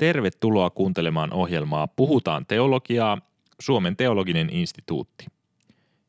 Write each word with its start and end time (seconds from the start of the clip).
Tervetuloa 0.00 0.70
kuuntelemaan 0.70 1.32
ohjelmaa 1.32 1.86
Puhutaan 1.86 2.46
teologiaa, 2.46 3.18
Suomen 3.60 3.96
teologinen 3.96 4.50
instituutti. 4.50 5.26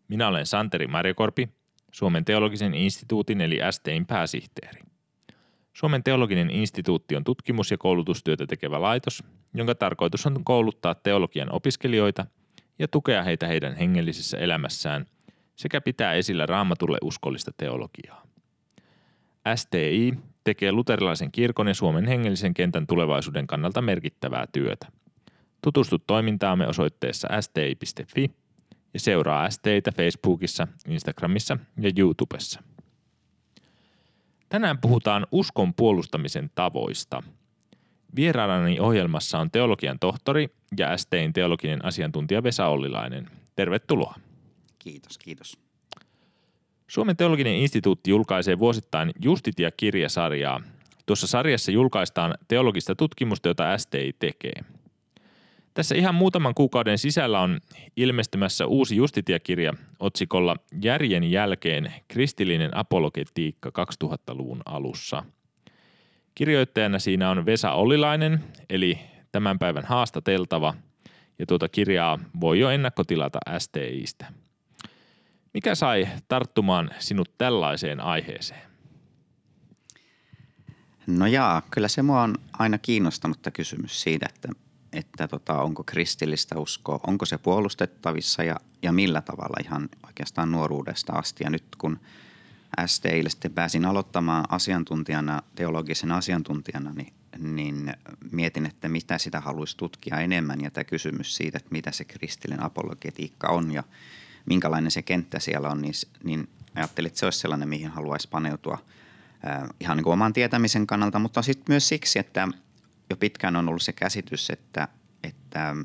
Minä 0.08 0.28
olen 0.28 0.46
Santeri 0.46 0.88
Marjokorpi, 0.88 1.50
Suomen 1.92 2.26
teologisen 2.26 2.74
instituutin 2.74 3.42
eli 3.42 3.60
STIn 3.72 4.06
pääsihteeri. 4.06 4.82
Suomen 5.74 6.04
teologinen 6.04 6.50
instituutti 6.50 7.16
on 7.16 7.24
tutkimus- 7.24 7.72
ja 7.72 7.78
koulutustyötä 7.78 8.48
tekevä 8.48 8.82
laitos, 8.82 9.24
jonka 9.54 9.76
tarkoitus 9.76 10.26
on 10.26 10.44
kouluttaa 10.44 10.96
teologian 10.96 11.52
opiskelijoita 11.56 12.26
ja 12.80 12.88
tukea 12.88 13.24
heitä 13.24 13.48
heidän 13.48 13.76
hengellisessä 13.76 14.38
elämässään 14.38 15.06
sekä 15.56 15.82
pitää 15.82 16.14
esillä 16.14 16.46
raamatulle 16.46 16.98
uskollista 17.02 17.52
teologiaa. 17.58 18.24
STI 19.56 20.14
tekee 20.44 20.72
luterilaisen 20.72 21.32
kirkon 21.32 21.68
ja 21.68 21.74
Suomen 21.74 22.08
hengellisen 22.08 22.54
kentän 22.54 22.88
tulevaisuuden 22.88 23.48
kannalta 23.48 23.82
merkittävää 23.82 24.48
työtä. 24.52 24.88
Tutustu 25.62 26.00
toimintaamme 26.08 26.68
osoitteessa 26.68 27.28
sti.fi 27.42 28.32
ja 28.94 29.00
seuraa 29.00 29.50
STitä 29.50 29.92
Facebookissa, 29.92 30.68
Instagramissa 30.88 31.58
ja 31.82 31.92
YouTubessa. 31.98 32.64
Tänään 34.50 34.78
puhutaan 34.78 35.28
uskon 35.32 35.74
puolustamisen 35.74 36.52
tavoista. 36.56 37.24
Vieraanani 38.16 38.80
ohjelmassa 38.80 39.40
on 39.40 39.52
teologian 39.52 40.00
tohtori 40.00 40.50
ja 40.78 40.98
STin 40.98 41.34
teologinen 41.34 41.86
asiantuntija 41.86 42.44
Vesa 42.44 42.68
Ollilainen. 42.68 43.30
Tervetuloa. 43.56 44.16
Kiitos, 44.80 45.18
kiitos. 45.18 45.61
Suomen 46.92 47.18
teologinen 47.18 47.56
instituutti 47.56 48.12
julkaisee 48.12 48.60
vuosittain 48.60 49.12
Justitia-kirjasarjaa. 49.24 50.62
Tuossa 51.06 51.28
sarjassa 51.28 51.72
julkaistaan 51.72 52.36
teologista 52.48 52.96
tutkimusta, 52.96 53.48
jota 53.48 53.78
STI 53.78 54.16
tekee. 54.20 54.64
Tässä 55.74 55.96
ihan 55.96 56.16
muutaman 56.16 56.56
kuukauden 56.56 56.98
sisällä 56.98 57.40
on 57.40 57.60
ilmestymässä 57.98 58.66
uusi 58.66 58.96
Justitia-kirja 58.96 59.74
otsikolla 60.00 60.56
Järjen 60.82 61.32
jälkeen 61.32 61.94
kristillinen 62.08 62.78
apologetiikka 62.78 63.72
2000-luvun 64.04 64.62
alussa. 64.66 65.24
Kirjoittajana 66.36 67.00
siinä 67.00 67.30
on 67.30 67.46
Vesa 67.46 67.72
Ollilainen, 67.72 68.44
eli 68.70 69.00
tämän 69.32 69.60
päivän 69.60 69.86
haastateltava, 69.86 70.74
ja 71.40 71.46
tuota 71.46 71.70
kirjaa 71.70 72.20
voi 72.42 72.60
jo 72.60 72.70
ennakkotilata 72.70 73.40
STIstä. 73.58 74.41
Mikä 75.54 75.76
sai 75.76 76.08
tarttumaan 76.28 76.90
sinut 77.00 77.38
tällaiseen 77.38 78.00
aiheeseen? 78.00 78.62
No 81.08 81.26
jaa, 81.26 81.62
kyllä 81.72 81.88
se 81.88 82.02
mua 82.02 82.24
on 82.24 82.36
aina 82.54 82.78
kiinnostanut 82.78 83.40
kysymys 83.54 84.02
siitä, 84.02 84.26
että, 84.30 84.50
että 84.94 85.28
tota, 85.28 85.62
onko 85.62 85.84
kristillistä 85.84 86.60
uskoa, 86.60 87.00
onko 87.08 87.26
se 87.26 87.38
puolustettavissa 87.38 88.44
ja, 88.44 88.56
ja 88.82 88.92
millä 88.92 89.22
tavalla 89.22 89.58
ihan 89.66 89.90
oikeastaan 90.08 90.52
nuoruudesta 90.52 91.14
asti. 91.14 91.44
Ja 91.44 91.50
nyt 91.50 91.64
kun 91.78 92.00
STIlle 92.86 93.30
sitten 93.30 93.54
pääsin 93.54 93.86
aloittamaan 93.86 94.46
asiantuntijana, 94.50 95.42
teologisen 95.56 96.12
asiantuntijana, 96.12 96.94
niin, 96.94 97.14
niin 97.38 97.94
mietin, 98.32 98.66
että 98.66 98.90
mitä 98.90 99.18
sitä 99.18 99.40
haluaisi 99.40 99.78
tutkia 99.78 100.20
enemmän 100.20 100.62
ja 100.62 100.72
tämä 100.72 100.84
kysymys 100.84 101.36
siitä, 101.36 101.58
että 101.58 101.72
mitä 101.72 101.92
se 101.92 102.06
kristillinen 102.06 102.66
apologetiikka 102.66 103.48
on 103.48 103.72
ja– 103.72 103.84
minkälainen 104.46 104.92
se 104.92 105.02
kenttä 105.02 105.40
siellä 105.40 105.70
on, 105.70 105.82
niin, 105.82 105.94
niin 106.24 106.50
ajattelin, 106.76 107.08
että 107.08 107.20
se 107.20 107.26
olisi 107.26 107.40
sellainen, 107.40 107.70
mihin 107.70 107.92
haluaisi 107.92 108.28
paneutua 108.30 108.78
äh, 109.48 109.70
ihan 109.80 109.98
niin 109.98 110.04
kuin 110.04 110.14
oman 110.14 110.34
tietämisen 110.34 110.88
kannalta, 110.88 111.20
mutta 111.20 111.42
sitten 111.42 111.74
myös 111.74 111.88
siksi, 111.88 112.20
että 112.20 112.48
jo 113.10 113.18
pitkään 113.18 113.56
on 113.56 113.70
ollut 113.70 113.82
se 113.82 113.94
käsitys, 113.94 114.50
että, 114.50 114.88
että 115.24 115.76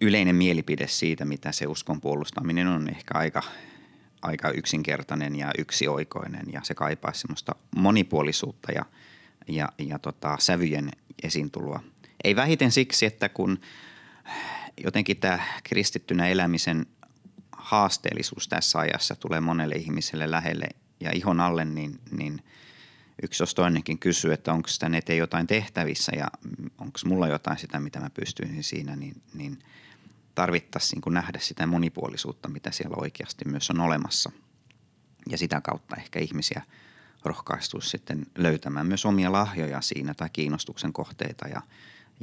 yleinen 0.00 0.36
mielipide 0.36 0.86
siitä, 0.88 1.24
mitä 1.24 1.52
se 1.52 1.66
uskon 1.66 2.00
puolustaminen 2.00 2.66
on 2.66 2.88
ehkä 2.88 3.18
aika, 3.18 3.42
aika 4.22 4.50
yksinkertainen 4.50 5.36
ja 5.36 5.50
yksioikoinen 5.58 6.46
ja 6.52 6.60
se 6.64 6.74
kaipaisi 6.74 7.20
semmoista 7.20 7.54
monipuolisuutta 7.76 8.72
ja, 8.72 8.84
ja, 9.48 9.68
ja 9.78 9.98
tota, 9.98 10.36
sävyjen 10.40 10.90
esiintuloa. 11.22 11.80
Ei 12.24 12.36
vähiten 12.36 12.72
siksi, 12.72 13.06
että 13.06 13.28
kun 13.28 13.60
jotenkin 14.84 15.16
tämä 15.16 15.38
kristittynä 15.64 16.28
elämisen 16.28 16.86
haasteellisuus 17.66 18.48
tässä 18.48 18.78
ajassa 18.78 19.16
tulee 19.16 19.40
monelle 19.40 19.74
ihmiselle 19.74 20.30
lähelle 20.30 20.66
ja 21.00 21.10
ihon 21.12 21.40
alle, 21.40 21.64
niin, 21.64 22.00
niin 22.10 22.44
yksi 23.22 23.42
jos 23.42 23.54
toinenkin 23.54 23.98
kysyy, 23.98 24.32
että 24.32 24.52
onko 24.52 24.68
sitä 24.68 24.90
eteen 24.94 25.18
jotain 25.18 25.46
tehtävissä 25.46 26.12
ja 26.16 26.26
onko 26.78 26.98
mulla 27.04 27.28
jotain 27.28 27.58
sitä, 27.58 27.80
mitä 27.80 28.00
mä 28.00 28.10
pystyisin 28.10 28.64
siinä, 28.64 28.96
niin, 28.96 29.22
niin 29.34 29.58
tarvittaisiin 30.34 31.02
niin 31.06 31.14
nähdä 31.14 31.38
sitä 31.42 31.66
monipuolisuutta, 31.66 32.48
mitä 32.48 32.70
siellä 32.70 32.96
oikeasti 32.98 33.44
myös 33.48 33.70
on 33.70 33.80
olemassa. 33.80 34.32
Ja 35.30 35.38
sitä 35.38 35.60
kautta 35.60 35.96
ehkä 35.96 36.18
ihmisiä 36.18 36.62
rohkaistuisi 37.24 37.88
sitten 37.88 38.26
löytämään 38.38 38.86
myös 38.86 39.06
omia 39.06 39.32
lahjoja 39.32 39.80
siinä 39.80 40.14
tai 40.14 40.30
kiinnostuksen 40.32 40.92
kohteita 40.92 41.48
ja, 41.48 41.62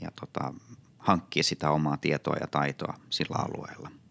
ja 0.01 0.11
tota, 0.19 0.53
hankkia 0.97 1.43
sitä 1.43 1.71
omaa 1.71 1.97
tietoa 1.97 2.35
ja 2.41 2.47
taitoa 2.47 2.99
sillä 3.09 3.35
alueella– 3.35 3.91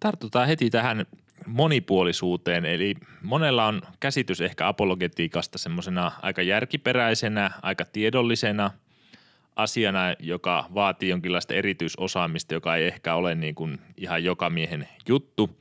Tartutaan 0.00 0.48
heti 0.48 0.70
tähän 0.70 1.06
monipuolisuuteen, 1.46 2.64
eli 2.64 2.94
monella 3.22 3.66
on 3.66 3.82
käsitys 4.00 4.40
ehkä 4.40 4.68
apologetiikasta 4.68 5.58
semmoisena 5.58 6.12
aika 6.22 6.42
järkiperäisenä, 6.42 7.50
aika 7.62 7.84
tiedollisena 7.84 8.70
asiana, 9.56 10.00
joka 10.18 10.66
vaatii 10.74 11.08
jonkinlaista 11.08 11.54
erityisosaamista, 11.54 12.54
joka 12.54 12.76
ei 12.76 12.86
ehkä 12.86 13.14
ole 13.14 13.34
niin 13.34 13.54
kuin 13.54 13.80
ihan 13.96 14.24
joka 14.24 14.50
miehen 14.50 14.88
juttu. 15.08 15.58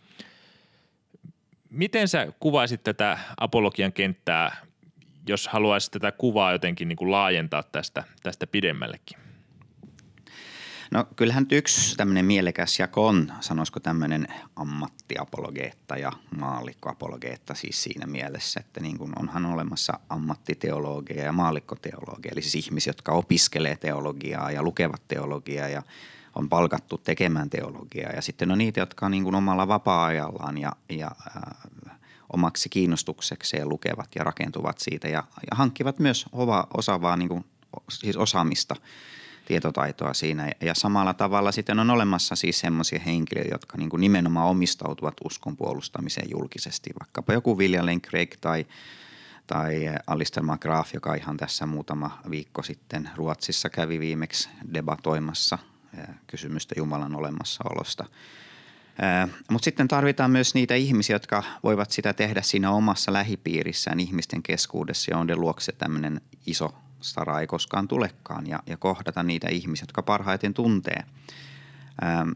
Miten 1.70 2.08
sä 2.08 2.28
kuvaisit 2.40 2.84
tätä 2.84 3.20
apologian 3.38 3.94
kenttää, 3.94 4.56
jos 5.28 5.48
haluaisit 5.48 5.92
tätä 5.92 6.12
kuvaa 6.12 6.52
jotenkin 6.52 6.88
niin 6.88 6.98
kuin 6.98 7.12
laajentaa 7.12 7.64
tästä, 7.64 8.04
tästä 8.24 8.48
pidemmällekin? 8.48 9.27
No 10.92 11.06
kyllähän 11.16 11.46
yksi 11.52 11.96
tämmöinen 11.96 12.26
mielekäs 12.26 12.80
jako 12.80 13.08
on, 13.08 13.34
sanoisiko 13.40 13.80
tämmöinen 13.80 14.28
ammattiapologeetta 14.56 15.98
ja 15.98 16.12
maallikkoapologeetta 16.40 17.54
siis 17.54 17.84
siinä 17.84 18.08
mielessä, 18.08 18.60
että 18.60 18.80
niin 18.80 18.98
kuin 18.98 19.14
onhan 19.20 19.46
olemassa 19.46 20.00
ammattiteologia 20.10 21.24
ja 21.24 21.32
maallikkoteologia, 21.32 22.32
eli 22.32 22.42
siis 22.42 22.66
ihmisiä, 22.66 22.90
jotka 22.90 23.12
opiskelee 23.12 23.76
teologiaa 23.76 24.52
ja 24.52 24.64
lukevat 24.64 25.02
teologiaa 25.08 25.68
ja 25.68 25.84
on 26.36 26.50
palkattu 26.50 26.98
tekemään 26.98 27.50
teologiaa. 27.50 28.12
Ja 28.12 28.22
sitten 28.22 28.52
on 28.52 28.58
niitä, 28.58 28.80
jotka 28.80 29.06
on 29.06 29.12
niin 29.12 29.24
kuin 29.24 29.36
omalla 29.36 29.68
vapaa-ajallaan 29.68 30.58
ja, 30.58 30.72
ja 30.90 31.12
äh, 31.28 31.98
omaksi 32.34 32.70
kiinnostuksekseen 32.70 33.70
lukevat 33.70 34.10
ja 34.16 34.24
rakentuvat 34.24 34.78
siitä 34.80 35.08
ja, 35.08 35.24
ja 35.52 35.56
hankkivat 35.58 36.00
myös 36.00 36.26
osaavaa 36.74 37.18
niin 37.18 37.30
kuin, 37.30 37.46
siis 37.90 38.18
osaamista– 38.18 38.76
tietotaitoa 39.48 40.14
siinä. 40.14 40.52
Ja 40.62 40.76
samalla 40.76 41.14
tavalla 41.14 41.52
sitten 41.52 41.80
on 41.80 41.90
olemassa 41.90 42.36
siis 42.36 42.60
semmoisia 42.60 43.00
henkilöitä, 43.00 43.50
jotka 43.52 43.78
niin 43.78 43.90
kuin 43.90 44.02
nimenomaan 44.02 44.48
omistautuvat 44.48 45.14
uskon 45.24 45.58
puolustamiseen 45.58 46.28
julkisesti. 46.32 46.90
Vaikkapa 47.00 47.34
joku 47.34 47.58
William 47.58 48.02
Craig 48.02 48.36
tai, 48.42 48.66
tai 49.48 49.90
Alistair 50.08 50.46
McGrath, 50.46 50.94
joka 50.94 51.16
ihan 51.16 51.38
tässä 51.38 51.66
muutama 51.66 52.20
viikko 52.30 52.64
sitten 52.64 53.10
Ruotsissa 53.16 53.70
kävi 53.70 54.00
viimeksi 54.00 54.50
debatoimassa 54.74 55.58
kysymystä 56.28 56.76
Jumalan 56.78 57.16
olemassaolosta. 57.16 58.06
Mutta 59.52 59.66
sitten 59.66 59.88
tarvitaan 59.88 60.32
myös 60.32 60.54
niitä 60.54 60.76
ihmisiä, 60.76 61.16
jotka 61.16 61.44
voivat 61.64 61.92
sitä 61.92 62.14
tehdä 62.14 62.42
siinä 62.42 62.72
omassa 62.72 63.14
lähipiirissään 63.14 64.00
ihmisten 64.00 64.44
keskuudessa 64.44 65.18
on 65.18 65.28
luokse 65.36 65.72
tämmöinen 65.72 66.22
iso 66.46 66.74
stara 67.02 67.40
ei 67.40 67.48
koskaan 67.48 67.88
tulekaan 67.88 68.48
ja, 68.48 68.60
ja 68.66 68.78
kohdata 68.78 69.24
niitä 69.24 69.48
ihmisiä, 69.50 69.84
jotka 69.84 70.02
parhaiten 70.02 70.54
tuntee. 70.54 71.04
Ähm, 72.04 72.30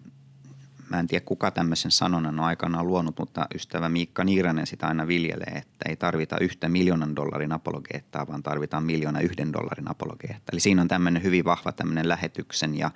mä 0.90 1.00
en 1.00 1.08
tiedä 1.08 1.26
kuka 1.26 1.52
tämmöisen 1.52 1.92
sanonnan 1.92 2.40
on 2.40 2.46
aikanaan 2.46 2.88
luonut, 2.88 3.20
mutta 3.20 3.48
ystävä 3.56 3.90
Miikka 3.90 4.24
Niiranen 4.24 4.68
sitä 4.68 4.88
aina 4.88 5.08
viljelee, 5.08 5.54
että 5.56 5.90
ei 5.90 5.96
tarvita 5.96 6.38
yhtä 6.38 6.70
miljoonan 6.70 7.16
dollarin 7.16 7.52
apologeettaa, 7.52 8.28
vaan 8.28 8.44
tarvitaan 8.44 8.84
miljoona 8.84 9.20
yhden 9.20 9.54
dollarin 9.54 9.92
apologeetta. 9.92 10.52
Eli 10.54 10.60
siinä 10.60 10.82
on 10.82 10.88
tämmöinen 10.88 11.24
hyvin 11.24 11.46
vahva 11.46 11.72
tämmöinen 11.72 12.10
lähetyksen 12.10 12.78
ja 12.78 12.92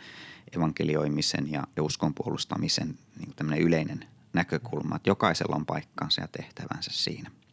evankelioimisen 0.57 1.51
ja, 1.51 1.63
uskon 1.81 2.13
puolustamisen 2.13 2.97
niin 3.19 3.61
yleinen 3.61 4.05
näkökulma, 4.33 4.95
että 4.95 5.09
jokaisella 5.09 5.55
on 5.55 5.65
paikkansa 5.65 6.21
ja 6.21 6.27
tehtävänsä 6.27 6.91
siinä– 6.93 7.31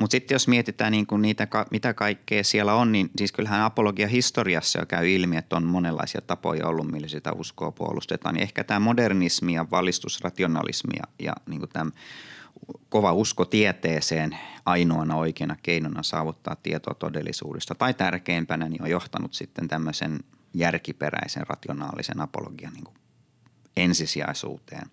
mutta 0.00 0.14
sitten 0.14 0.34
jos 0.34 0.48
mietitään 0.48 0.92
niin 0.92 1.06
kuin 1.06 1.22
niitä, 1.22 1.48
mitä 1.70 1.94
kaikkea 1.94 2.44
siellä 2.44 2.74
on, 2.74 2.92
niin 2.92 3.10
siis 3.18 3.32
kyllähän 3.32 3.62
apologia 3.62 4.08
historiassa 4.08 4.78
jo 4.78 4.86
käy 4.86 5.10
ilmi, 5.10 5.36
että 5.36 5.56
on 5.56 5.64
monenlaisia 5.64 6.20
tapoja 6.20 6.66
ollut, 6.66 6.90
millä 6.90 7.08
sitä 7.08 7.32
uskoa 7.32 7.72
puolustetaan. 7.72 8.34
Niin 8.34 8.42
ehkä 8.42 8.64
tämä 8.64 8.80
modernismi 8.80 9.54
ja 9.54 9.66
valistusrationalismi 9.70 10.92
ja, 10.96 11.26
ja 11.26 11.32
niin 11.46 11.60
kuin 11.60 11.70
tämä 11.70 11.90
kova 12.88 13.12
usko 13.12 13.44
tieteeseen 13.44 14.38
ainoana 14.66 15.16
oikeana 15.16 15.56
keinona 15.62 16.02
saavuttaa 16.02 16.56
tietoa 16.56 16.94
todellisuudesta 16.94 17.74
tai 17.74 17.94
tärkeimpänä 17.94 18.68
niin 18.68 18.82
on 18.82 18.90
johtanut 18.90 19.34
sitten 19.34 19.68
tämmöisen 19.68 20.20
järkiperäisen 20.54 21.46
rationaalisen 21.46 22.20
apologian 22.20 22.72
niin 22.72 22.84
kuin 22.84 22.96
ensisijaisuuteen 23.76 24.90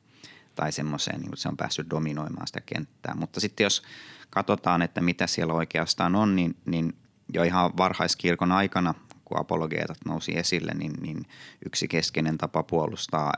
tai 0.55 0.71
semmoiseen, 0.71 1.21
niin 1.21 1.37
se 1.37 1.49
on 1.49 1.57
päässyt 1.57 1.89
dominoimaan 1.89 2.47
sitä 2.47 2.61
kenttää. 2.61 3.15
Mutta 3.15 3.39
sitten 3.39 3.63
jos 3.63 3.83
katsotaan, 4.29 4.81
että 4.81 5.01
mitä 5.01 5.27
siellä 5.27 5.53
oikeastaan 5.53 6.15
on, 6.15 6.35
niin, 6.35 6.55
niin 6.65 6.93
jo 7.33 7.43
ihan 7.43 7.77
varhaiskirkon 7.77 8.51
aikana, 8.51 8.93
kun 9.25 9.39
apologeetat 9.39 9.97
nousi 10.05 10.37
esille, 10.37 10.71
niin, 10.73 10.93
niin 11.01 11.25
yksi 11.65 11.87
keskeinen 11.87 12.37
tapa 12.37 12.63
puolustaa 12.63 13.33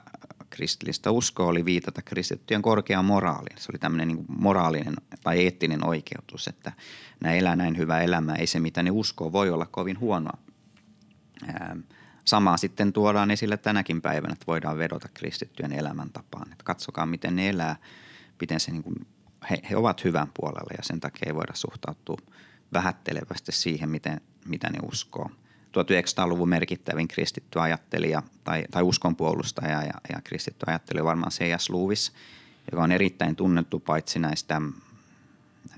kristillistä 0.50 1.12
uskoa 1.12 1.48
oli 1.48 1.66
viitata 1.66 2.02
kristittyjen 2.02 2.62
korkeaan 2.62 3.06
moraaliin. 3.06 3.58
Se 3.58 3.72
oli 3.72 3.80
tämmöinen 3.80 4.08
niin 4.08 4.26
moraalinen 4.28 4.94
tai 5.24 5.44
eettinen 5.44 5.86
oikeutus, 5.86 6.48
että 6.48 6.72
nämä 7.20 7.36
elää 7.36 7.56
näin 7.56 7.78
hyvää 7.78 8.02
elämää, 8.02 8.36
ei 8.36 8.48
se 8.48 8.60
mitä 8.60 8.84
ne 8.84 8.92
uskoo 8.92 9.32
voi 9.32 9.50
olla 9.50 9.66
kovin 9.66 10.00
huonoa. 10.00 10.38
Samaa 12.26 12.58
sitten 12.58 12.94
tuodaan 12.94 13.32
esille 13.32 13.58
tänäkin 13.58 14.02
päivänä, 14.02 14.34
että 14.34 14.48
voidaan 14.48 14.78
vedota 14.78 15.10
kristittyjen 15.14 15.72
elämäntapaan. 15.72 16.52
Että 16.52 16.64
katsokaa, 16.64 17.06
miten 17.06 17.36
ne 17.36 17.50
elää, 17.50 17.76
miten 18.42 18.60
se 18.60 18.72
niin 18.72 18.84
kuin, 18.84 18.96
he, 19.50 19.62
he 19.70 19.78
ovat 19.78 20.04
hyvän 20.04 20.28
puolella 20.34 20.74
ja 20.78 20.84
sen 20.84 21.00
takia 21.00 21.24
ei 21.26 21.36
voida 21.36 21.54
suhtautua 21.56 22.18
vähättelevästi 22.74 23.52
siihen, 23.52 23.90
miten, 23.90 24.22
mitä 24.46 24.70
ne 24.70 24.80
uskoo. 24.92 25.30
1900-luvun 25.74 26.50
merkittävin 26.50 27.08
kristitty 27.08 27.60
ajattelija 27.60 28.24
tai, 28.44 28.64
tai 28.72 28.84
uskonpuolustaja 28.84 29.84
ja, 29.84 29.94
ja 30.14 30.22
kristitty 30.24 30.66
ajattelija 30.68 31.04
varmaan 31.04 31.32
C.S. 31.32 31.70
Lewis, 31.70 32.14
joka 32.72 32.84
on 32.84 32.92
erittäin 32.92 33.36
tunnettu 33.36 33.80
paitsi 33.80 34.20
näistä 34.20 34.62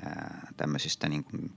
ää, 0.03 0.47
tämmöisistä 0.57 1.09
niin 1.09 1.23
kuin 1.23 1.51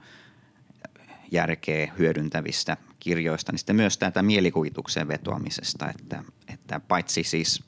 järkeä 1.32 1.92
hyödyntävistä 1.98 2.76
kirjoista, 3.00 3.52
niin 3.52 3.58
sitten 3.58 3.76
myös 3.76 3.98
tätä 3.98 4.22
mielikuvituksen 4.22 5.08
vetoamisesta, 5.08 5.90
että, 5.90 6.22
että 6.52 6.80
paitsi 6.80 7.24
siis 7.24 7.64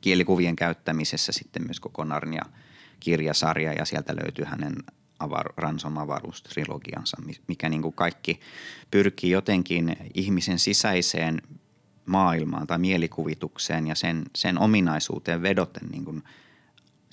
kielikuvien 0.00 0.56
käyttämisessä 0.56 1.32
sitten 1.32 1.64
myös 1.66 1.80
koko 1.80 2.04
Narnia 2.04 2.42
kirjasarja 3.00 3.72
ja 3.72 3.84
sieltä 3.84 4.16
löytyy 4.16 4.44
hänen 4.44 4.76
avar, 5.18 5.52
Ransom 5.56 5.98
avaruustrilogiansa, 5.98 7.16
mikä 7.48 7.68
niin 7.68 7.82
kuin 7.82 7.94
kaikki 7.94 8.40
pyrkii 8.90 9.30
jotenkin 9.30 9.96
ihmisen 10.14 10.58
sisäiseen 10.58 11.42
maailmaan 12.06 12.66
tai 12.66 12.78
mielikuvitukseen 12.78 13.86
ja 13.86 13.94
sen, 13.94 14.24
sen 14.36 14.58
ominaisuuteen 14.58 15.42
vedoten 15.42 15.88
niin 15.88 16.04
kuin 16.04 16.22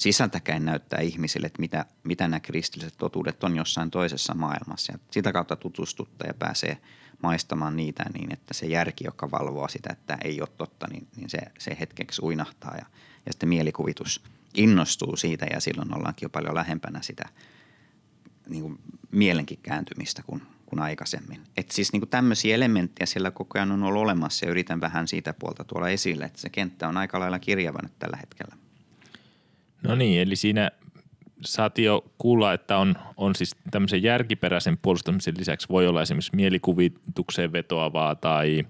sisältäkäin 0.01 0.65
näyttää 0.65 0.99
ihmisille, 0.99 1.47
että 1.47 1.59
mitä, 1.61 1.85
mitä 2.03 2.27
nämä 2.27 2.39
kristilliset 2.39 2.97
totuudet 2.97 3.43
on 3.43 3.55
jossain 3.55 3.91
toisessa 3.91 4.33
maailmassa. 4.33 4.93
Ja 4.93 4.99
sitä 5.11 5.33
kautta 5.33 5.55
tutustutta 5.55 6.27
ja 6.27 6.33
pääsee 6.33 6.77
maistamaan 7.23 7.75
niitä 7.75 8.05
niin, 8.13 8.33
että 8.33 8.53
se 8.53 8.65
järki, 8.65 9.03
joka 9.03 9.31
valvoo 9.31 9.67
sitä, 9.67 9.89
että 9.93 10.17
ei 10.23 10.41
ole 10.41 10.49
totta, 10.57 10.87
niin, 10.87 11.07
niin 11.15 11.29
se, 11.29 11.39
se 11.59 11.77
hetkeksi 11.79 12.21
uinahtaa 12.21 12.75
ja, 12.75 12.85
ja 13.25 13.31
sitten 13.31 13.49
mielikuvitus 13.49 14.23
innostuu 14.53 15.17
siitä 15.17 15.45
ja 15.53 15.59
silloin 15.59 15.95
ollaankin 15.95 16.25
jo 16.25 16.29
paljon 16.29 16.55
lähempänä 16.55 17.01
sitä– 17.01 17.29
niin 18.49 18.61
kuin 18.61 18.79
mielenkin 19.11 19.59
kääntymistä 19.63 20.23
kuin, 20.25 20.41
kuin 20.65 20.81
aikaisemmin. 20.81 21.41
Et 21.57 21.71
siis 21.71 21.91
niin 21.93 22.01
kuin 22.01 22.09
tämmöisiä 22.09 22.55
elementtejä 22.55 23.05
siellä 23.05 23.31
koko 23.31 23.57
ajan 23.57 23.71
on 23.71 23.83
ollut 23.83 24.01
olemassa 24.01 24.45
ja 24.45 24.51
yritän 24.51 24.81
vähän 24.81 25.07
siitä 25.07 25.33
puolta 25.33 25.63
tuolla 25.63 25.89
esille, 25.89 26.25
että 26.25 26.41
se 26.41 26.49
kenttä 26.49 26.87
on 26.87 26.97
aika 26.97 27.19
lailla 27.19 27.39
kirjava 27.39 27.79
nyt 27.83 27.99
tällä 27.99 28.17
hetkellä. 28.17 28.55
No 29.83 29.95
niin, 29.95 30.21
eli 30.21 30.35
siinä 30.35 30.71
saatiin 31.41 31.85
jo 31.85 32.05
kuulla, 32.17 32.53
että 32.53 32.77
on, 32.77 32.95
on 33.17 33.35
siis 33.35 33.55
tämmöisen 33.71 34.03
järkiperäisen 34.03 34.77
puolustamisen 34.77 35.33
lisäksi 35.37 35.69
voi 35.69 35.87
olla 35.87 36.01
esimerkiksi 36.01 36.35
mielikuvitukseen 36.35 37.51
vetoavaa 37.51 38.15
tai, 38.15 38.65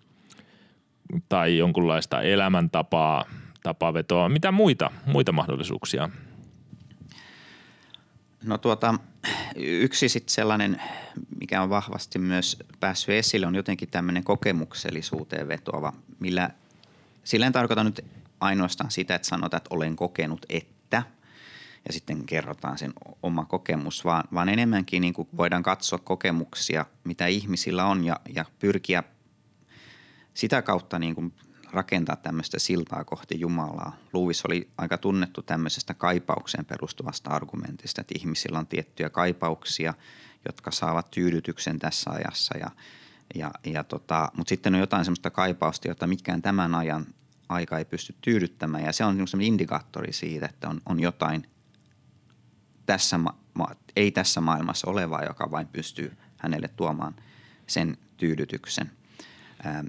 tai 1.29 1.57
jonkunlaista 1.57 2.21
elämäntapaa 2.21 3.25
tapaa 3.63 3.93
vetoa. 3.93 4.29
Mitä 4.29 4.51
muita, 4.51 4.91
muita 5.05 5.31
mahdollisuuksia 5.31 6.09
No 8.45 8.57
tuota, 8.57 8.95
yksi 9.55 10.09
sitten 10.09 10.33
sellainen, 10.33 10.81
mikä 11.39 11.61
on 11.61 11.69
vahvasti 11.69 12.19
myös 12.19 12.57
päässyt 12.79 13.15
esille, 13.15 13.47
on 13.47 13.55
jotenkin 13.55 13.89
tämmöinen 13.89 14.23
kokemuksellisuuteen 14.23 15.47
vetoava, 15.47 15.93
millä 16.19 16.49
sillä 17.23 17.45
en 17.47 17.53
tarkoita 17.53 17.83
nyt 17.83 18.05
ainoastaan 18.39 18.91
sitä, 18.91 19.15
että 19.15 19.27
sanotaan, 19.27 19.57
että 19.57 19.75
olen 19.75 19.95
kokenut, 19.95 20.45
että 20.49 20.73
ja 21.87 21.93
sitten 21.93 22.25
kerrotaan 22.25 22.77
sen 22.77 22.93
oma 23.23 23.45
kokemus, 23.45 24.05
vaan, 24.05 24.23
vaan 24.33 24.49
enemmänkin 24.49 25.01
niin 25.01 25.13
kuin 25.13 25.27
voidaan 25.37 25.63
katsoa 25.63 25.99
kokemuksia, 25.99 26.85
mitä 27.03 27.27
ihmisillä 27.27 27.85
on 27.85 28.03
ja, 28.03 28.19
ja 28.35 28.45
pyrkiä 28.59 29.03
sitä 30.33 30.61
kautta 30.61 30.99
niin 30.99 31.15
kuin 31.15 31.33
rakentaa 31.71 32.15
tämmöistä 32.15 32.59
siltaa 32.59 33.03
kohti 33.03 33.39
Jumalaa. 33.39 33.95
Luuvis 34.13 34.45
oli 34.45 34.69
aika 34.77 34.97
tunnettu 34.97 35.41
tämmöisestä 35.41 35.93
kaipaukseen 35.93 36.65
perustuvasta 36.65 37.29
argumentista, 37.29 38.01
että 38.01 38.15
ihmisillä 38.17 38.59
on 38.59 38.67
tiettyjä 38.67 39.09
kaipauksia, 39.09 39.93
jotka 40.45 40.71
saavat 40.71 41.11
tyydytyksen 41.11 41.79
tässä 41.79 42.11
ajassa 42.11 42.57
ja, 42.57 42.71
ja, 43.35 43.51
ja 43.65 43.83
tota, 43.83 44.31
mutta 44.37 44.49
sitten 44.49 44.73
on 44.73 44.79
jotain 44.79 45.05
semmoista 45.05 45.29
kaipausta, 45.29 45.87
jota 45.87 46.07
mikään 46.07 46.41
tämän 46.41 46.75
ajan 46.75 47.05
aika 47.51 47.77
ei 47.77 47.85
pysty 47.85 48.15
tyydyttämään 48.21 48.83
ja 48.83 48.91
se 48.91 49.05
on 49.05 49.27
semmoinen 49.27 49.53
indikaattori 49.53 50.13
siitä, 50.13 50.45
että 50.45 50.69
on, 50.69 50.81
on 50.85 50.99
jotain 50.99 51.47
tässä, 52.85 53.17
ma- 53.17 53.75
ei 53.95 54.11
tässä 54.11 54.41
maailmassa 54.41 54.89
olevaa, 54.89 55.23
joka 55.23 55.51
vain 55.51 55.67
pystyy 55.67 56.17
hänelle 56.37 56.67
tuomaan 56.67 57.15
sen 57.67 57.97
tyydytyksen. 58.17 58.91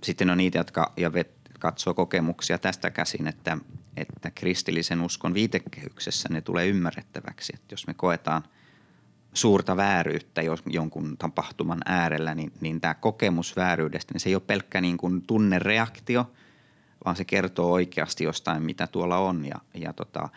Sitten 0.02 0.30
on 0.30 0.38
niitä, 0.38 0.58
jotka 0.58 0.92
ja 0.96 1.10
katsoo 1.58 1.94
kokemuksia 1.94 2.58
tästä 2.58 2.90
käsin, 2.90 3.26
että, 3.26 3.58
että 3.96 4.30
kristillisen 4.30 5.00
uskon 5.00 5.34
viitekehyksessä 5.34 6.28
ne 6.32 6.40
tulee 6.40 6.66
ymmärrettäväksi. 6.66 7.52
Että 7.54 7.72
jos 7.72 7.86
me 7.86 7.94
koetaan 7.94 8.42
suurta 9.34 9.76
vääryyttä 9.76 10.42
jonkun 10.66 11.18
tapahtuman 11.18 11.80
äärellä, 11.84 12.34
niin, 12.34 12.52
niin 12.60 12.80
tämä 12.80 12.94
kokemus 12.94 13.56
vääryydestä, 13.56 14.14
niin 14.14 14.20
se 14.20 14.28
ei 14.28 14.34
ole 14.34 14.42
pelkkä 14.46 14.80
niin 14.80 14.96
kuin 14.96 15.22
tunnereaktio, 15.22 16.32
vaan 17.04 17.16
se 17.16 17.24
kertoo 17.24 17.72
oikeasti 17.72 18.24
jostain, 18.24 18.62
mitä 18.62 18.86
tuolla 18.86 19.18
on. 19.18 19.44
Ja, 19.44 19.56
ja 19.74 19.92
tota, 19.92 20.28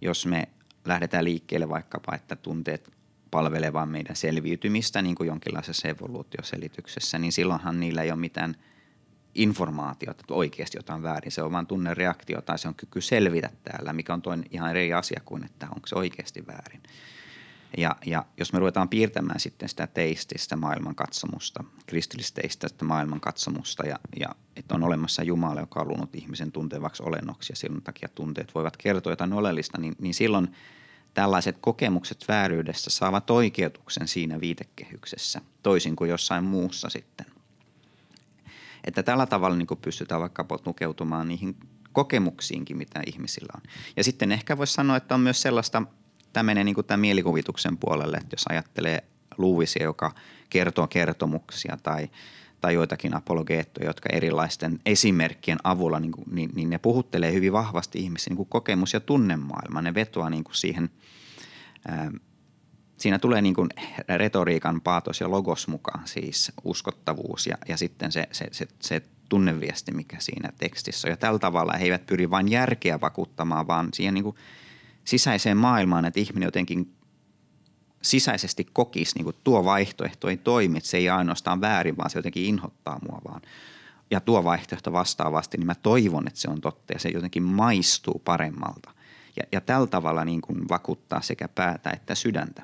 jos 0.00 0.26
me 0.26 0.48
lähdetään 0.84 1.24
liikkeelle 1.24 1.68
vaikkapa, 1.68 2.14
että 2.14 2.36
tunteet 2.36 2.92
palvelevat 3.30 3.90
meidän 3.90 4.16
selviytymistä 4.16 5.02
niin 5.02 5.14
kuin 5.14 5.26
jonkinlaisessa 5.26 5.88
evoluutioselityksessä, 5.88 7.18
niin 7.18 7.32
silloinhan 7.32 7.80
niillä 7.80 8.02
ei 8.02 8.10
ole 8.10 8.20
mitään– 8.20 8.56
informaatiota, 9.36 10.20
että 10.20 10.34
oikeasti 10.34 10.78
jotain 10.78 11.02
väärin. 11.02 11.32
Se 11.32 11.42
on 11.42 11.52
vain 11.52 11.66
tunnereaktio 11.66 12.42
tai 12.42 12.58
se 12.58 12.68
on 12.68 12.74
kyky 12.74 13.00
selvitä 13.00 13.50
täällä, 13.64 13.92
mikä 13.92 14.14
on 14.14 14.22
toinen 14.22 14.46
ihan 14.50 14.70
eri 14.70 14.92
asia 14.92 15.20
kuin, 15.24 15.44
että 15.44 15.66
onko 15.74 15.86
se 15.86 15.94
oikeasti 15.94 16.46
väärin. 16.46 16.82
Ja, 17.78 17.96
ja 18.06 18.24
jos 18.38 18.52
me 18.52 18.58
ruvetaan 18.58 18.88
piirtämään 18.88 19.40
sitten 19.40 19.68
sitä 19.68 19.86
teististä 19.86 20.56
maailmankatsomusta, 20.56 21.64
kristillisteistä 21.86 22.84
maailmankatsomusta 22.84 23.86
ja, 23.86 23.98
ja 24.20 24.28
että 24.56 24.74
on 24.74 24.82
olemassa 24.82 25.22
Jumala, 25.22 25.60
joka 25.60 25.80
on 25.80 25.88
luonut 25.88 26.14
ihmisen 26.14 26.52
tuntevaksi 26.52 27.02
olennoksi 27.02 27.52
ja 27.52 27.56
silloin 27.56 27.82
takia 27.82 28.08
tunteet 28.14 28.54
voivat 28.54 28.76
kertoa 28.76 29.12
jotain 29.12 29.32
oleellista, 29.32 29.80
niin, 29.80 29.94
niin 29.98 30.14
silloin 30.14 30.48
tällaiset 31.14 31.56
kokemukset 31.60 32.24
vääryydestä 32.28 32.90
saavat 32.90 33.30
oikeutuksen 33.30 34.08
siinä 34.08 34.40
viitekehyksessä, 34.40 35.40
toisin 35.62 35.96
kuin 35.96 36.10
jossain 36.10 36.44
muussa 36.44 36.88
sitten. 36.88 37.26
Että 38.84 39.02
tällä 39.02 39.26
tavalla 39.26 39.56
niin 39.56 39.66
pystytään 39.82 40.20
vaikka 40.20 40.46
tukeutumaan 40.64 41.28
niihin 41.28 41.56
kokemuksiinkin, 41.92 42.76
mitä 42.76 43.02
ihmisillä 43.06 43.52
on. 43.54 43.62
Ja 43.96 44.04
sitten 44.04 44.32
ehkä 44.32 44.58
voisi 44.58 44.72
sanoa, 44.72 44.96
että 44.96 45.14
on 45.14 45.20
myös 45.20 45.42
sellaista, 45.42 45.82
tämä 46.32 46.42
menee 46.42 46.64
niin 46.64 46.74
kuin 46.74 46.86
tämän 46.86 47.00
mielikuvituksen 47.00 47.76
puolelle, 47.76 48.16
että 48.16 48.34
jos 48.34 48.44
ajattelee 48.48 49.04
Luuvisia, 49.38 49.84
joka 49.84 50.12
kertoo 50.50 50.86
kertomuksia 50.86 51.78
tai, 51.82 52.10
tai 52.60 52.74
joitakin 52.74 53.16
apologeettoja, 53.16 53.86
jotka 53.86 54.08
erilaisten 54.12 54.80
esimerkkien 54.86 55.58
avulla, 55.64 56.00
niin, 56.00 56.12
kuin, 56.12 56.24
niin, 56.30 56.50
niin 56.54 56.70
ne 56.70 56.78
puhuttelee 56.78 57.32
hyvin 57.32 57.52
vahvasti 57.52 57.98
ihmisiä 57.98 58.30
niin 58.30 58.36
kuin 58.36 58.48
kokemus- 58.48 58.92
ja 58.92 59.00
tunnemaailma. 59.00 59.82
Ne 59.82 59.94
vetoaa 59.94 60.30
niin 60.30 60.44
kuin 60.44 60.54
siihen 60.54 60.90
ää, 61.88 62.10
siinä 62.96 63.18
tulee 63.18 63.42
niin 63.42 63.54
kuin 63.54 63.68
retoriikan 64.16 64.80
paatos 64.80 65.20
ja 65.20 65.30
logos 65.30 65.68
mukaan, 65.68 66.08
siis 66.08 66.52
uskottavuus 66.64 67.46
ja, 67.46 67.56
ja 67.68 67.76
sitten 67.76 68.12
se, 68.12 68.28
se, 68.32 68.48
se, 68.52 68.68
se 68.80 69.02
tunneviesti, 69.28 69.92
mikä 69.92 70.16
siinä 70.20 70.52
tekstissä 70.58 71.08
on. 71.08 71.12
Ja 71.12 71.16
tällä 71.16 71.38
tavalla 71.38 71.72
he 71.72 71.84
eivät 71.84 72.06
pyri 72.06 72.30
vain 72.30 72.50
järkeä 72.50 73.00
vakuuttamaan, 73.00 73.66
vaan 73.66 73.88
siihen 73.94 74.14
niin 74.14 74.24
kuin 74.24 74.36
sisäiseen 75.06 75.56
maailmaan, 75.56 76.04
että 76.04 76.20
ihminen 76.20 76.46
jotenkin 76.46 76.96
sisäisesti 78.02 78.66
kokisi, 78.72 79.14
niin 79.14 79.24
kuin 79.24 79.36
tuo 79.44 79.64
vaihtoehto 79.64 80.28
ei 80.28 80.36
toimi, 80.36 80.78
että 80.78 80.90
se 80.90 80.96
ei 80.96 81.08
ainoastaan 81.08 81.60
väärin, 81.60 81.96
vaan 81.96 82.10
se 82.10 82.18
jotenkin 82.18 82.44
inhottaa 82.44 82.98
mua 83.08 83.20
vaan. 83.28 83.42
Ja 84.10 84.20
tuo 84.20 84.44
vaihtoehto 84.44 84.92
vastaavasti, 84.92 85.58
niin 85.58 85.66
mä 85.66 85.74
toivon, 85.74 86.28
että 86.28 86.40
se 86.40 86.50
on 86.50 86.60
totta 86.60 86.92
ja 86.92 86.98
se 86.98 87.08
jotenkin 87.08 87.42
maistuu 87.42 88.22
paremmalta. 88.24 88.90
ja, 89.36 89.42
ja 89.52 89.60
tällä 89.60 89.86
tavalla 89.86 90.24
niin 90.24 90.40
kuin 90.40 90.68
vakuuttaa 90.68 91.20
sekä 91.20 91.48
päätä 91.48 91.90
että 91.90 92.14
sydäntä. 92.14 92.62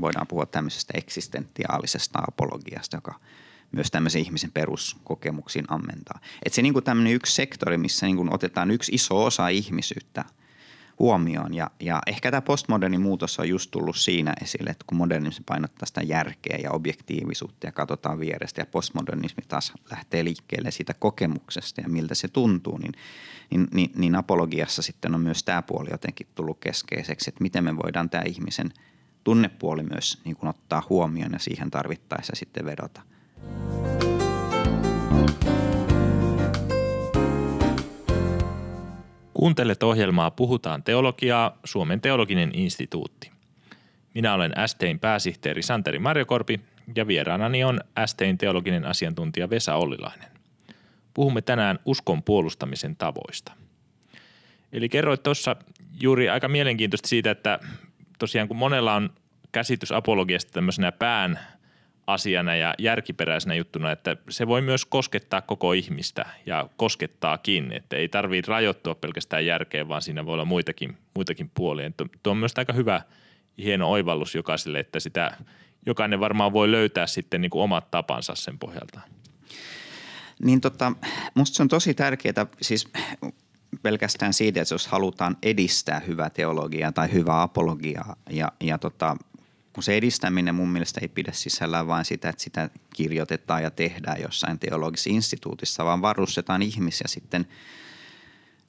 Voidaan 0.00 0.26
puhua 0.26 0.46
tämmöisestä 0.46 0.92
eksistentiaalisesta 0.96 2.18
apologiasta, 2.28 2.96
joka 2.96 3.14
myös 3.72 3.90
tämmöisen 3.90 4.22
ihmisen 4.22 4.52
peruskokemuksiin 4.52 5.64
ammentaa. 5.68 6.20
Et 6.44 6.52
se 6.52 6.62
niin 6.62 6.72
kuin 6.72 6.84
tämmöinen 6.84 7.12
yksi 7.12 7.34
sektori, 7.34 7.78
missä 7.78 8.06
niin 8.06 8.16
kuin 8.16 8.34
otetaan 8.34 8.70
yksi 8.70 8.92
iso 8.94 9.24
osa 9.24 9.48
ihmisyyttä– 9.48 10.24
huomioon. 10.98 11.54
Ja, 11.54 11.70
ja 11.80 12.02
ehkä 12.06 12.30
tämä 12.30 12.40
postmoderni 12.40 12.98
muutos 12.98 13.38
on 13.38 13.48
just 13.48 13.70
tullut 13.70 13.96
siinä 13.96 14.32
esille, 14.42 14.70
että 14.70 14.84
kun 14.86 14.98
modernismi 14.98 15.44
painottaa 15.46 15.86
sitä 15.86 16.02
järkeä 16.02 16.58
ja 16.62 16.70
objektiivisuutta 16.70 17.66
ja 17.66 17.72
katsotaan 17.72 18.20
vierestä 18.20 18.60
ja 18.60 18.66
postmodernismi 18.66 19.44
taas 19.48 19.72
lähtee 19.90 20.24
liikkeelle 20.24 20.70
siitä 20.70 20.94
kokemuksesta 20.94 21.80
ja 21.80 21.88
miltä 21.88 22.14
se 22.14 22.28
tuntuu, 22.28 22.78
niin, 22.78 22.92
niin, 23.50 23.68
niin, 23.72 23.90
niin 23.96 24.14
apologiassa 24.14 24.82
sitten 24.82 25.14
on 25.14 25.20
myös 25.20 25.42
tämä 25.42 25.62
puoli 25.62 25.88
jotenkin 25.90 26.26
tullut 26.34 26.58
keskeiseksi, 26.60 27.30
että 27.30 27.42
miten 27.42 27.64
me 27.64 27.76
voidaan 27.76 28.10
tämä 28.10 28.22
ihmisen 28.26 28.72
tunnepuoli 29.24 29.82
myös 29.82 30.20
niin 30.24 30.36
kuin 30.36 30.50
ottaa 30.50 30.82
huomioon 30.88 31.32
ja 31.32 31.38
siihen 31.38 31.70
tarvittaessa 31.70 32.32
sitten 32.36 32.64
vedota. 32.64 33.02
Kuuntelet 39.36 39.82
ohjelmaa 39.82 40.30
Puhutaan 40.30 40.82
teologiaa, 40.82 41.58
Suomen 41.64 42.00
teologinen 42.00 42.50
instituutti. 42.54 43.30
Minä 44.14 44.34
olen 44.34 44.52
STEin 44.66 44.98
pääsihteeri 44.98 45.62
Santeri 45.62 45.98
Marjokorpi 45.98 46.60
ja 46.94 47.06
vieraanani 47.06 47.64
on 47.64 47.80
STEin 48.06 48.38
teologinen 48.38 48.84
asiantuntija 48.84 49.50
Vesa 49.50 49.74
Ollilainen. 49.74 50.28
Puhumme 51.14 51.42
tänään 51.42 51.78
uskon 51.84 52.22
puolustamisen 52.22 52.96
tavoista. 52.96 53.52
Eli 54.72 54.88
kerroit 54.88 55.22
tuossa 55.22 55.56
juuri 56.00 56.28
aika 56.28 56.48
mielenkiintoista 56.48 57.08
siitä, 57.08 57.30
että 57.30 57.58
tosiaan 58.18 58.48
kun 58.48 58.56
monella 58.56 58.94
on 58.94 59.10
käsitys 59.52 59.92
apologiasta 59.92 60.52
tämmöisenä 60.52 60.92
pään 60.92 61.38
asiana 62.06 62.56
ja 62.56 62.74
järkiperäisenä 62.78 63.54
juttuna, 63.54 63.92
että 63.92 64.16
se 64.28 64.46
voi 64.46 64.62
myös 64.62 64.84
koskettaa 64.84 65.40
koko 65.40 65.72
ihmistä 65.72 66.26
ja 66.46 66.68
koskettaakin, 66.76 67.72
että 67.72 67.96
ei 67.96 68.08
tarvitse 68.08 68.50
rajoittua 68.50 68.94
pelkästään 68.94 69.46
järkeen, 69.46 69.88
vaan 69.88 70.02
siinä 70.02 70.26
voi 70.26 70.34
olla 70.34 70.44
muitakin, 70.44 70.96
muitakin 71.14 71.50
puolia. 71.54 71.90
Tuo 72.22 72.30
on 72.30 72.36
myös 72.36 72.52
aika 72.56 72.72
hyvä 72.72 73.02
hieno 73.58 73.90
oivallus 73.90 74.34
jokaiselle, 74.34 74.78
että 74.78 75.00
sitä 75.00 75.36
jokainen 75.86 76.20
varmaan 76.20 76.52
voi 76.52 76.70
löytää 76.70 77.06
sitten 77.06 77.40
niin 77.40 77.50
kuin 77.50 77.62
omat 77.62 77.90
tapansa 77.90 78.34
sen 78.34 78.58
pohjalta. 78.58 79.00
Niin 80.42 80.60
tota, 80.60 80.92
musta 81.34 81.56
se 81.56 81.62
on 81.62 81.68
tosi 81.68 81.94
tärkeää, 81.94 82.46
siis 82.62 82.88
pelkästään 83.82 84.32
siitä, 84.32 84.62
että 84.62 84.74
jos 84.74 84.86
halutaan 84.86 85.36
edistää 85.42 86.00
hyvää 86.00 86.30
teologiaa 86.30 86.92
tai 86.92 87.12
hyvää 87.12 87.42
apologiaa 87.42 88.16
ja, 88.30 88.52
ja 88.60 88.78
tota, 88.78 89.16
kun 89.76 89.82
se 89.82 89.96
edistäminen 89.96 90.54
mun 90.54 90.68
mielestä 90.68 91.00
ei 91.00 91.08
pidä 91.08 91.32
sisällään 91.32 91.86
vain 91.86 92.04
sitä, 92.04 92.28
että 92.28 92.42
sitä 92.42 92.70
kirjoitetaan 92.94 93.62
ja 93.62 93.70
tehdään 93.70 94.22
jossain 94.22 94.58
teologisessa 94.58 95.10
instituutissa, 95.10 95.84
vaan 95.84 96.02
varustetaan 96.02 96.62
ihmisiä 96.62 97.06
sitten 97.08 97.46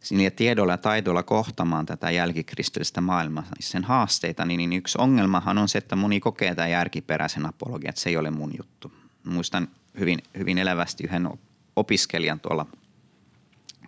niillä 0.09 0.31
tiedolla 0.31 0.73
ja 0.73 0.77
taidolla 0.77 1.23
kohtamaan 1.23 1.85
tätä 1.85 2.11
jälkikristillistä 2.11 3.01
maailmaa, 3.01 3.43
sen 3.59 3.83
haasteita, 3.83 4.45
niin, 4.45 4.57
niin 4.57 4.73
yksi 4.73 4.97
ongelmahan 5.01 5.57
on 5.57 5.69
se, 5.69 5.77
että 5.77 5.95
moni 5.95 6.19
kokee 6.19 6.55
tämän 6.55 6.71
järkiperäisen 6.71 7.45
apologian, 7.45 7.89
että 7.89 8.01
se 8.01 8.09
ei 8.09 8.17
ole 8.17 8.31
mun 8.31 8.51
juttu. 8.57 8.91
Muistan 9.23 9.67
hyvin, 9.99 10.19
hyvin 10.37 10.57
elävästi 10.57 11.03
yhden 11.03 11.29
opiskelijan 11.75 12.39
tuolla 12.39 12.65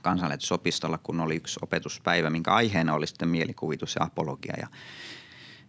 kansanlähetysopistolla, 0.01 0.97
kun 0.97 1.19
oli 1.19 1.35
yksi 1.35 1.59
opetuspäivä, 1.63 2.29
minkä 2.29 2.51
aiheena 2.51 2.93
oli 2.93 3.07
sitten 3.07 3.29
mielikuvitus 3.29 3.95
ja 3.95 4.05
apologia. 4.05 4.53
Ja, 4.61 4.67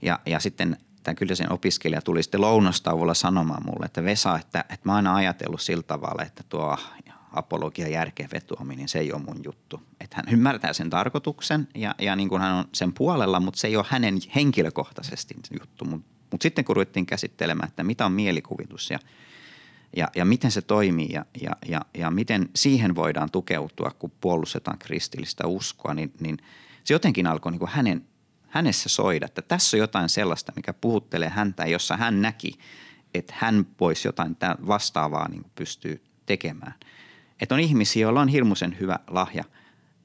ja, 0.02 0.20
ja 0.26 0.40
sitten 0.40 0.76
tämä 1.02 1.14
kyllä 1.14 1.34
sen 1.34 1.52
opiskelija 1.52 2.02
tuli 2.02 2.22
sitten 2.22 2.40
lounastauolla 2.40 3.14
sanomaan 3.14 3.62
mulle, 3.66 3.86
että 3.86 4.04
Vesa, 4.04 4.38
että, 4.38 4.60
että 4.60 4.80
mä 4.88 4.92
oon 4.92 4.96
aina 4.96 5.14
ajatellut 5.14 5.60
sillä 5.60 5.82
tavalla, 5.82 6.22
että 6.22 6.42
tuo 6.48 6.78
apologia 7.32 7.88
järkeen 7.88 8.28
vetoaminen, 8.32 8.88
se 8.88 8.98
ei 8.98 9.12
ole 9.12 9.22
mun 9.22 9.40
juttu. 9.44 9.80
Että 10.00 10.16
hän 10.16 10.34
ymmärtää 10.34 10.72
sen 10.72 10.90
tarkoituksen 10.90 11.68
ja, 11.74 11.94
ja 11.98 12.16
niin 12.16 12.28
kuin 12.28 12.42
hän 12.42 12.54
on 12.54 12.64
sen 12.72 12.92
puolella, 12.92 13.40
mutta 13.40 13.60
se 13.60 13.68
ei 13.68 13.76
ole 13.76 13.84
hänen 13.88 14.18
henkilökohtaisesti 14.34 15.34
juttu. 15.60 15.84
Mutta 15.84 16.08
mut 16.32 16.42
sitten 16.42 16.64
kun 16.64 16.76
ruvettiin 16.76 17.06
käsittelemään, 17.06 17.68
että 17.68 17.84
mitä 17.84 18.06
on 18.06 18.12
mielikuvitus 18.12 18.90
ja, 18.90 18.98
ja, 19.96 20.08
ja 20.16 20.24
miten 20.24 20.50
se 20.50 20.62
toimii 20.62 21.08
ja, 21.12 21.24
ja, 21.42 21.50
ja, 21.68 21.80
ja 21.94 22.10
miten 22.10 22.48
siihen 22.56 22.94
voidaan 22.94 23.30
tukeutua, 23.30 23.90
kun 23.98 24.12
puolustetaan 24.20 24.78
kristillistä 24.78 25.46
uskoa, 25.46 25.94
niin, 25.94 26.12
niin 26.20 26.38
se 26.84 26.94
jotenkin 26.94 27.26
alkoi 27.26 27.52
niin 27.52 27.58
kuin 27.58 27.70
hänen 27.70 28.04
hänessä 28.50 28.88
soida, 28.88 29.26
että 29.26 29.42
tässä 29.42 29.76
on 29.76 29.78
jotain 29.78 30.08
sellaista, 30.08 30.52
mikä 30.56 30.72
puhuttelee 30.72 31.28
häntä, 31.28 31.66
jossa 31.66 31.96
hän 31.96 32.22
näki, 32.22 32.58
että 33.14 33.34
hän 33.36 33.66
voisi 33.80 34.08
jotain 34.08 34.36
vastaavaa 34.66 35.28
niin 35.28 35.44
pystyy 35.54 36.02
tekemään. 36.26 36.74
Että 37.40 37.54
on 37.54 37.60
ihmisiä, 37.60 38.02
joilla 38.02 38.20
on 38.20 38.28
hirmuisen 38.28 38.76
hyvä 38.80 38.98
lahja 39.10 39.44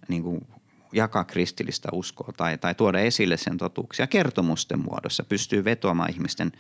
niin 0.07 0.23
kuin 0.23 0.47
jakaa 0.91 1.23
kristillistä 1.23 1.89
uskoa 1.91 2.33
tai, 2.37 2.57
tai 2.57 2.75
tuoda 2.75 2.99
esille 2.99 3.37
sen 3.37 3.57
totuuksia 3.57 4.07
kertomusten 4.07 4.79
muodossa, 4.79 5.23
pystyy 5.23 5.63
vetoamaan 5.63 6.11
ihmisten 6.11 6.51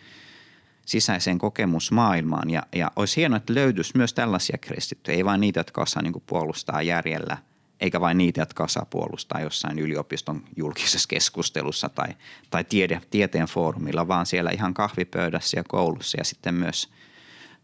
sisäiseen 0.85 1.37
kokemusmaailmaan. 1.37 2.49
Ja, 2.49 2.63
ja 2.75 2.91
olisi 2.95 3.15
hienoa, 3.15 3.37
että 3.37 3.53
löytyisi 3.55 3.97
myös 3.97 4.13
tällaisia 4.13 4.57
kristittyjä, 4.57 5.17
ei 5.17 5.25
vain 5.25 5.41
niitä, 5.41 5.59
jotka 5.59 5.81
osaa 5.81 6.03
niin 6.03 6.13
kuin 6.13 6.23
puolustaa 6.27 6.81
järjellä– 6.81 7.37
eikä 7.79 8.01
vain 8.01 8.17
niitä, 8.17 8.41
jotka 8.41 8.63
osaa 8.63 8.85
puolustaa 8.89 9.41
jossain 9.41 9.79
yliopiston 9.79 10.43
julkisessa 10.55 11.07
keskustelussa 11.09 11.89
tai, 11.89 12.07
tai 12.49 12.63
tiede, 12.63 13.01
tieteen 13.09 13.47
foorumilla, 13.47 14.07
vaan 14.07 14.25
siellä 14.25 14.51
ihan 14.51 14.73
kahvipöydässä 14.73 15.59
ja 15.59 15.63
koulussa 15.67 16.17
ja 16.17 16.23
sitten 16.23 16.55
myös 16.55 16.89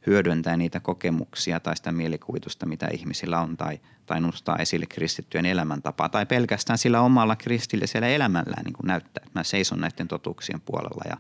hyödyntää 0.08 0.58
niitä 0.58 0.80
kokemuksia 0.80 1.60
tai 1.60 1.78
sitä 1.78 1.92
mielikuvitusta, 1.92 2.66
mitä 2.66 2.88
ihmisillä 2.94 3.40
on 3.40 3.58
tai, 3.58 3.80
tai 4.06 4.22
nostaa 4.22 4.58
esille 4.58 4.86
kristittyjen 4.86 5.46
elämäntapaa 5.46 6.10
tai 6.10 6.26
pelkästään 6.26 6.78
sillä 6.78 7.02
omalla 7.02 7.36
kristillisellä 7.36 8.08
elämällään 8.08 8.64
niin 8.64 8.74
kuin 8.74 8.88
näyttää, 8.88 9.24
että 9.26 9.40
mä 9.40 9.44
seison 9.44 9.80
näiden 9.80 10.08
totuuksien 10.08 10.62
puolella 10.62 11.04
ja, 11.10 11.18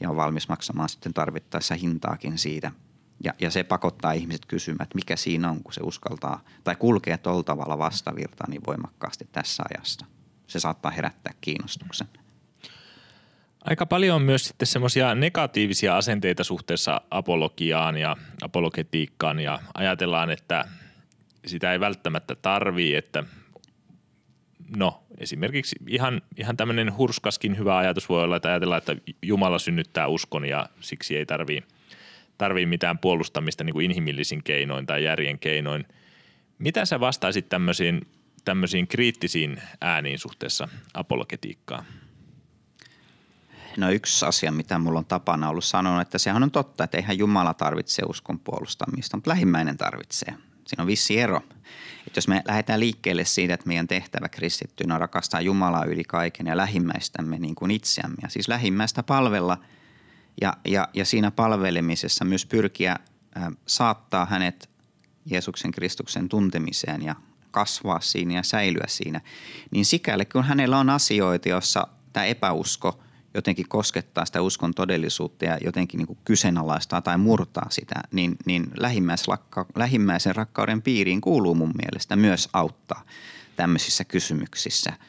ja 0.00 0.10
on 0.10 0.16
valmis 0.16 0.48
maksamaan 0.48 0.88
sitten 0.88 1.14
tarvittaessa 1.14 1.74
hintaakin 1.74 2.38
siitä– 2.38 2.72
ja, 3.24 3.32
ja 3.40 3.50
se 3.50 3.64
pakottaa 3.64 4.12
ihmiset 4.12 4.46
kysymään, 4.46 4.82
että 4.82 4.94
mikä 4.94 5.16
siinä 5.16 5.50
on, 5.50 5.62
kun 5.62 5.72
se 5.72 5.80
uskaltaa 5.84 6.40
tai 6.64 6.76
kulkee 6.76 7.18
tuolla 7.18 7.42
tavalla 7.42 7.78
vastavirtaan 7.78 8.50
niin 8.50 8.62
voimakkaasti 8.66 9.28
tässä 9.32 9.62
ajassa. 9.74 10.06
Se 10.46 10.60
saattaa 10.60 10.90
herättää 10.90 11.32
kiinnostuksen. 11.40 12.06
Aika 13.64 13.86
paljon 13.86 14.16
on 14.16 14.22
myös 14.22 14.44
sitten 14.44 14.66
semmoisia 14.66 15.14
negatiivisia 15.14 15.96
asenteita 15.96 16.44
suhteessa 16.44 17.00
apologiaan 17.10 17.96
ja 17.96 18.16
apologetiikkaan 18.42 19.40
ja 19.40 19.60
ajatellaan, 19.74 20.30
että 20.30 20.64
sitä 21.46 21.72
ei 21.72 21.80
välttämättä 21.80 22.34
tarvii, 22.34 22.94
että 22.94 23.24
no 24.76 25.02
esimerkiksi 25.18 25.76
ihan, 25.88 26.22
ihan 26.36 26.56
tämmöinen 26.56 26.96
hurskaskin 26.96 27.58
hyvä 27.58 27.76
ajatus 27.76 28.08
voi 28.08 28.22
olla, 28.22 28.36
että 28.36 28.48
ajatellaan, 28.48 28.78
että 28.78 28.96
Jumala 29.22 29.58
synnyttää 29.58 30.06
uskon 30.06 30.44
ja 30.44 30.68
siksi 30.80 31.16
ei 31.16 31.26
tarvii– 31.26 31.62
tarvii 32.38 32.66
mitään 32.66 32.98
puolustamista 32.98 33.64
niin 33.64 33.74
kuin 33.74 33.84
inhimillisin 33.84 34.42
keinoin 34.42 34.86
tai 34.86 35.04
järjen 35.04 35.38
keinoin. 35.38 35.86
Mitä 36.58 36.84
sä 36.84 37.00
vastaisit 37.00 37.48
tämmöisiin, 37.48 38.06
tämmöisiin 38.44 38.88
kriittisiin 38.88 39.62
ääniin 39.80 40.18
suhteessa 40.18 40.68
apologetiikkaan? 40.94 41.84
No 43.76 43.90
yksi 43.90 44.26
asia, 44.26 44.52
mitä 44.52 44.78
mulla 44.78 44.98
on 44.98 45.04
tapana 45.04 45.48
ollut 45.48 45.64
sanoa, 45.64 46.02
että 46.02 46.18
sehän 46.18 46.42
on 46.42 46.50
totta, 46.50 46.84
että 46.84 46.96
eihän 46.96 47.18
Jumala 47.18 47.54
tarvitse 47.54 48.02
uskon 48.08 48.38
puolustamista, 48.38 49.16
mutta 49.16 49.30
lähimmäinen 49.30 49.76
tarvitsee. 49.76 50.34
Siinä 50.66 50.82
on 50.82 50.86
vissi 50.86 51.20
ero. 51.20 51.40
Että 52.06 52.18
jos 52.18 52.28
me 52.28 52.42
lähdetään 52.48 52.80
liikkeelle 52.80 53.24
siitä, 53.24 53.54
että 53.54 53.66
meidän 53.66 53.88
tehtävä 53.88 54.28
kristittyinä 54.28 54.94
on 54.94 55.00
rakastaa 55.00 55.40
Jumalaa 55.40 55.84
yli 55.84 56.04
kaiken 56.04 56.46
ja 56.46 56.56
lähimmäistämme 56.56 57.38
niin 57.38 57.54
kuin 57.54 57.70
itseämme. 57.70 58.16
Ja 58.22 58.28
siis 58.28 58.48
lähimmäistä 58.48 59.02
palvella– 59.02 59.58
ja, 60.40 60.52
ja, 60.64 60.88
ja 60.94 61.04
siinä 61.04 61.30
palvelemisessa 61.30 62.24
myös 62.24 62.46
pyrkiä 62.46 62.96
saattaa 63.66 64.26
hänet 64.26 64.70
Jeesuksen 65.24 65.72
Kristuksen 65.72 66.28
tuntemiseen 66.28 67.02
ja 67.02 67.14
kasvaa 67.50 68.00
siinä 68.00 68.34
ja 68.34 68.42
säilyä 68.42 68.84
siinä, 68.88 69.20
niin 69.70 69.84
sikäli 69.84 70.24
kun 70.24 70.44
hänellä 70.44 70.78
on 70.78 70.90
asioita, 70.90 71.48
joissa 71.48 71.88
tämä 72.12 72.26
epäusko 72.26 73.00
jotenkin 73.34 73.68
koskettaa 73.68 74.24
sitä 74.24 74.42
uskon 74.42 74.74
todellisuutta 74.74 75.44
ja 75.44 75.58
jotenkin 75.64 75.98
niin 75.98 76.06
kuin 76.06 76.18
kyseenalaistaa 76.24 77.02
tai 77.02 77.18
murtaa 77.18 77.66
sitä, 77.70 77.94
niin, 78.12 78.36
niin 78.46 78.70
lähimmäisen 79.76 80.36
rakkauden 80.36 80.82
piiriin 80.82 81.20
kuuluu 81.20 81.54
mun 81.54 81.72
mielestä 81.82 82.16
myös 82.16 82.48
auttaa 82.52 83.04
tämmöisissä 83.56 84.04
kysymyksissä– 84.04 84.92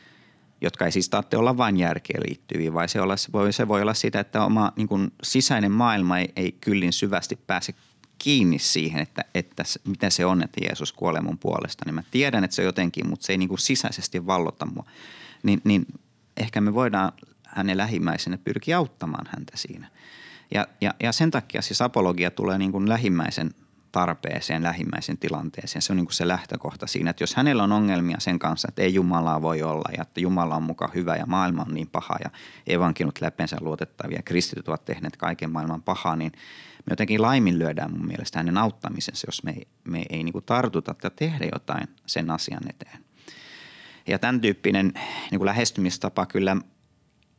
jotka 0.61 0.85
ei 0.85 0.91
siis 0.91 1.09
tarvitse 1.09 1.37
olla 1.37 1.57
vain 1.57 1.77
järkeen 1.77 2.23
liittyviä, 2.27 2.73
vai 2.73 2.89
se, 2.89 3.01
olla, 3.01 3.15
voi, 3.33 3.53
se 3.53 3.67
voi 3.67 3.81
olla 3.81 3.93
sitä, 3.93 4.19
että 4.19 4.45
oma 4.45 4.71
niin 4.75 4.87
kuin 4.87 5.11
sisäinen 5.23 5.71
maailma 5.71 6.19
ei, 6.19 6.33
ei 6.35 6.51
kyllin 6.51 6.93
syvästi 6.93 7.39
pääse 7.47 7.73
kiinni 8.17 8.59
siihen, 8.59 9.01
että, 9.01 9.25
että 9.35 9.63
mitä 9.87 10.09
se 10.09 10.25
on, 10.25 10.43
että 10.43 10.65
Jeesus 10.65 10.93
kuolee 10.93 11.21
mun 11.21 11.37
puolesta. 11.37 11.85
Niin 11.85 11.95
mä 11.95 12.03
tiedän, 12.11 12.43
että 12.43 12.55
se 12.55 12.63
jotenkin, 12.63 13.09
mutta 13.09 13.25
se 13.25 13.33
ei 13.33 13.37
niin 13.37 13.49
kuin 13.49 13.59
sisäisesti 13.59 14.25
vallota 14.25 14.65
mua. 14.65 14.83
Niin, 15.43 15.61
niin 15.63 15.85
ehkä 16.37 16.61
me 16.61 16.73
voidaan 16.73 17.11
hänen 17.47 17.77
lähimmäisenä 17.77 18.37
pyrkiä 18.37 18.77
auttamaan 18.77 19.29
häntä 19.35 19.57
siinä. 19.57 19.87
Ja, 20.53 20.67
ja, 20.81 20.93
ja 20.99 21.11
sen 21.11 21.31
takia 21.31 21.61
siis 21.61 21.81
apologia 21.81 22.31
tulee 22.31 22.57
niin 22.57 22.71
kuin 22.71 22.89
lähimmäisen 22.89 23.51
tarpeeseen, 23.91 24.63
lähimmäisen 24.63 25.17
tilanteeseen. 25.17 25.82
Se 25.82 25.94
on 25.94 25.98
niin 25.98 26.08
se 26.12 26.27
lähtökohta 26.27 26.88
siinä, 26.88 27.10
että 27.10 27.24
jos 27.24 27.36
hänellä 27.36 27.63
on 27.63 27.72
ongelmia 27.72 28.20
sen 28.20 28.39
kanssa, 28.39 28.67
että 28.67 28.82
ei 28.82 28.94
Jumalaa 28.94 29.41
voi 29.41 29.62
olla 29.62 29.89
ja 29.98 30.01
että 30.01 30.22
Jumala 30.22 30.56
on 30.56 30.63
mukaan 30.63 30.91
hyvä 30.94 31.15
ja 31.15 31.25
maailma 31.25 31.62
on 31.62 31.74
niin 31.74 31.89
paha 31.89 32.15
ja 32.24 32.29
evankelut 32.67 33.22
läpensä 33.22 33.58
luotettavia, 33.60 34.22
kristityt 34.22 34.67
ovat 34.67 34.86
tehneet 34.86 35.17
kaiken 35.17 35.51
maailman 35.51 35.84
pahaa, 35.84 36.15
niin 36.15 36.32
me 36.86 36.91
jotenkin 36.91 37.22
laiminlyödään 37.22 37.91
mun 37.91 38.08
mielestä 38.08 38.39
hänen 38.39 38.58
auttamisensa, 38.58 39.27
jos 39.27 39.44
me 39.44 39.51
ei, 39.51 39.67
me 39.84 40.06
ei 40.10 40.24
niin 40.24 40.44
tartuta 40.46 40.94
tai 40.94 41.12
tehdä 41.15 41.46
jotain 41.53 41.88
sen 42.06 42.32
asian 42.32 42.70
eteen. 42.70 43.03
Ja 44.08 44.20
tämän 44.20 44.41
tyyppinen 44.41 44.94
niin 45.32 45.46
lähestymistapa 45.46 46.25
kyllä 46.25 46.58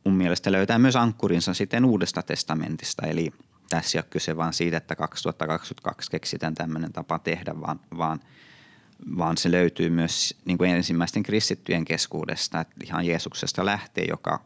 mun 0.05 0.13
mielestä 0.13 0.51
löytää 0.51 0.79
myös 0.79 0.95
ankkurinsa 0.95 1.53
sitten 1.53 1.85
Uudesta 1.85 2.21
testamentista, 2.21 3.07
eli 3.07 3.33
tässä 3.69 3.97
ei 3.97 3.99
ole 3.99 4.07
kyse 4.09 4.37
vaan 4.37 4.53
siitä, 4.53 4.77
että 4.77 4.95
2022 4.95 6.11
keksitään 6.11 6.55
tämmöinen 6.55 6.93
tapa 6.93 7.19
tehdä, 7.19 7.61
vaan, 7.61 7.79
vaan, 7.97 8.19
vaan 9.17 9.37
se 9.37 9.51
löytyy 9.51 9.89
myös 9.89 10.35
niin 10.45 10.57
kuin 10.57 10.69
ensimmäisten 10.69 11.23
kristittyjen 11.23 11.85
keskuudesta, 11.85 12.61
että 12.61 12.75
ihan 12.83 13.05
Jeesuksesta 13.05 13.65
lähtee, 13.65 14.05
joka 14.09 14.39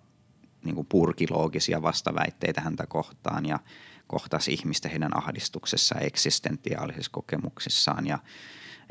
niin 0.63 0.75
kuin 0.75 0.87
purki 0.87 1.27
loogisia 1.29 1.81
vastaväitteitä 1.81 2.61
häntä 2.61 2.85
kohtaan 2.87 3.45
ja 3.45 3.59
kohtasi 4.07 4.53
ihmistä 4.53 4.89
heidän 4.89 5.17
ahdistuksessa 5.17 5.95
eksistentiaalisissa 5.99 7.11
kokemuksissaan 7.11 8.07
ja, 8.07 8.19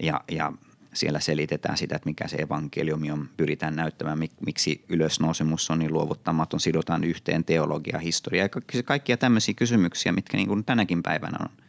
ja, 0.03 0.21
ja 0.31 0.53
siellä 0.95 1.21
selitetään 1.21 1.77
sitä, 1.77 1.97
että 1.97 2.09
mikä 2.09 2.29
se 2.29 2.37
evankeliumi 2.37 3.11
on, 3.11 3.29
pyritään 3.37 3.77
näyttämään, 3.77 4.19
miksi 4.47 4.85
ylösnousemus 4.89 5.71
on 5.71 5.79
niin 5.79 5.93
luovuttamaton, 5.93 6.61
sidotaan 6.61 7.05
yhteen 7.05 7.45
teologia, 7.45 7.99
historia 7.99 8.43
ja 8.43 8.83
kaikkia 8.85 9.17
tämmöisiä 9.17 9.55
kysymyksiä, 9.55 10.13
mitkä 10.13 10.37
niin 10.37 10.49
kuin 10.49 10.65
tänäkin 10.65 11.03
päivänä 11.03 11.39
on 11.41 11.62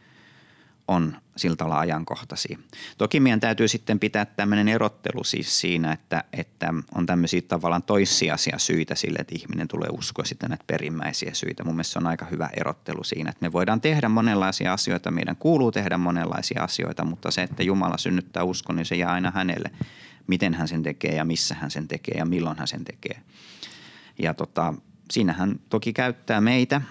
on 0.88 1.16
sillä 1.36 1.56
tavalla 1.56 1.78
ajankohtaisia. 1.78 2.58
Toki 2.98 3.20
meidän 3.20 3.40
täytyy 3.40 3.68
sitten 3.68 4.00
pitää 4.00 4.24
tämmöinen 4.24 4.68
erottelu 4.68 5.24
siis 5.24 5.60
siinä, 5.60 5.92
että, 5.92 6.24
että 6.32 6.74
on 6.94 7.06
tämmöisiä 7.06 7.42
tavallaan 7.42 7.82
toissijaisia 7.82 8.58
syitä 8.58 8.94
sille, 8.94 9.18
että 9.18 9.34
ihminen 9.34 9.68
tulee 9.68 9.88
uskoa 9.92 10.24
sitten 10.24 10.50
näitä 10.50 10.64
perimmäisiä 10.66 11.34
syitä. 11.34 11.64
Mun 11.64 11.74
mielestä 11.74 11.92
se 11.92 11.98
on 11.98 12.06
aika 12.06 12.26
hyvä 12.26 12.50
erottelu 12.56 13.04
siinä, 13.04 13.30
että 13.30 13.46
me 13.46 13.52
voidaan 13.52 13.80
tehdä 13.80 14.08
monenlaisia 14.08 14.72
asioita, 14.72 15.10
meidän 15.10 15.36
kuuluu 15.36 15.72
tehdä 15.72 15.98
monenlaisia 15.98 16.62
asioita, 16.62 17.04
mutta 17.04 17.30
se, 17.30 17.42
että 17.42 17.62
Jumala 17.62 17.98
synnyttää 17.98 18.44
uskon, 18.44 18.76
niin 18.76 18.86
se 18.86 18.96
jää 18.96 19.12
aina 19.12 19.32
hänelle, 19.34 19.70
miten 20.26 20.54
hän 20.54 20.68
sen 20.68 20.82
tekee 20.82 21.14
ja 21.14 21.24
missä 21.24 21.54
hän 21.54 21.70
sen 21.70 21.88
tekee 21.88 22.14
ja 22.18 22.24
milloin 22.24 22.58
hän 22.58 22.68
sen 22.68 22.84
tekee. 22.84 23.20
Ja 24.18 24.34
tota, 24.34 24.74
siinähän 25.10 25.60
toki 25.68 25.92
käyttää 25.92 26.40
meitä– 26.40 26.80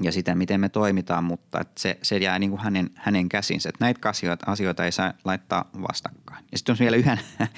ja 0.00 0.12
sitä, 0.12 0.34
miten 0.34 0.60
me 0.60 0.68
toimitaan, 0.68 1.24
mutta 1.24 1.60
että 1.60 1.80
se, 1.80 1.98
se 2.02 2.16
jää 2.16 2.38
niin 2.38 2.50
kuin 2.50 2.60
hänen, 2.60 2.90
hänen 2.94 3.28
käsinsä. 3.28 3.68
Että 3.68 3.84
näitä 3.84 4.08
asioita, 4.08 4.50
asioita 4.50 4.84
ei 4.84 4.92
saa 4.92 5.12
laittaa 5.24 5.70
vastakkain. 5.88 6.44
Ja 6.52 6.58
sitten 6.58 6.72
on 6.72 6.78
vielä 6.78 6.96
yhden 6.96 7.20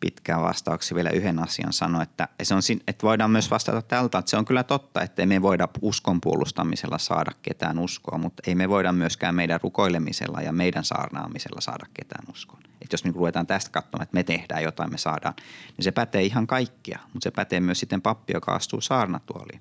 pitkään 0.00 0.42
vastauksen 0.42 0.94
vielä 0.94 1.10
yhden 1.10 1.38
asian 1.38 1.72
sanoa, 1.72 2.02
että, 2.02 2.28
se 2.42 2.54
on, 2.54 2.60
että 2.86 3.06
voidaan 3.06 3.30
myös 3.30 3.50
vastata 3.50 3.82
tältä, 3.82 4.18
että 4.18 4.30
se 4.30 4.36
on 4.36 4.44
kyllä 4.44 4.62
totta, 4.62 5.02
että 5.02 5.26
me 5.26 5.42
voida 5.42 5.68
uskon 5.82 6.20
puolustamisella 6.20 6.98
saada 6.98 7.30
ketään 7.42 7.78
uskoa, 7.78 8.18
mutta 8.18 8.42
ei 8.46 8.54
me 8.54 8.68
voida 8.68 8.92
myöskään 8.92 9.34
meidän 9.34 9.60
rukoilemisella 9.62 10.40
ja 10.40 10.52
meidän 10.52 10.84
saarnaamisella 10.84 11.60
saada 11.60 11.86
ketään 11.94 12.24
uskoa. 12.30 12.58
Että 12.64 12.94
jos 12.94 13.04
niin 13.04 13.14
ruvetaan 13.14 13.46
tästä 13.46 13.70
katsomaan, 13.70 14.02
että 14.02 14.14
me 14.14 14.22
tehdään 14.22 14.62
jotain, 14.62 14.90
me 14.90 14.98
saadaan, 14.98 15.34
niin 15.76 15.84
se 15.84 15.92
pätee 15.92 16.22
ihan 16.22 16.46
kaikkia, 16.46 16.98
mutta 17.12 17.24
se 17.24 17.30
pätee 17.30 17.60
myös 17.60 17.80
sitten 17.80 18.02
pappi, 18.02 18.32
joka 18.32 18.52
astuu 18.52 18.80
saarnatuoliin. 18.80 19.60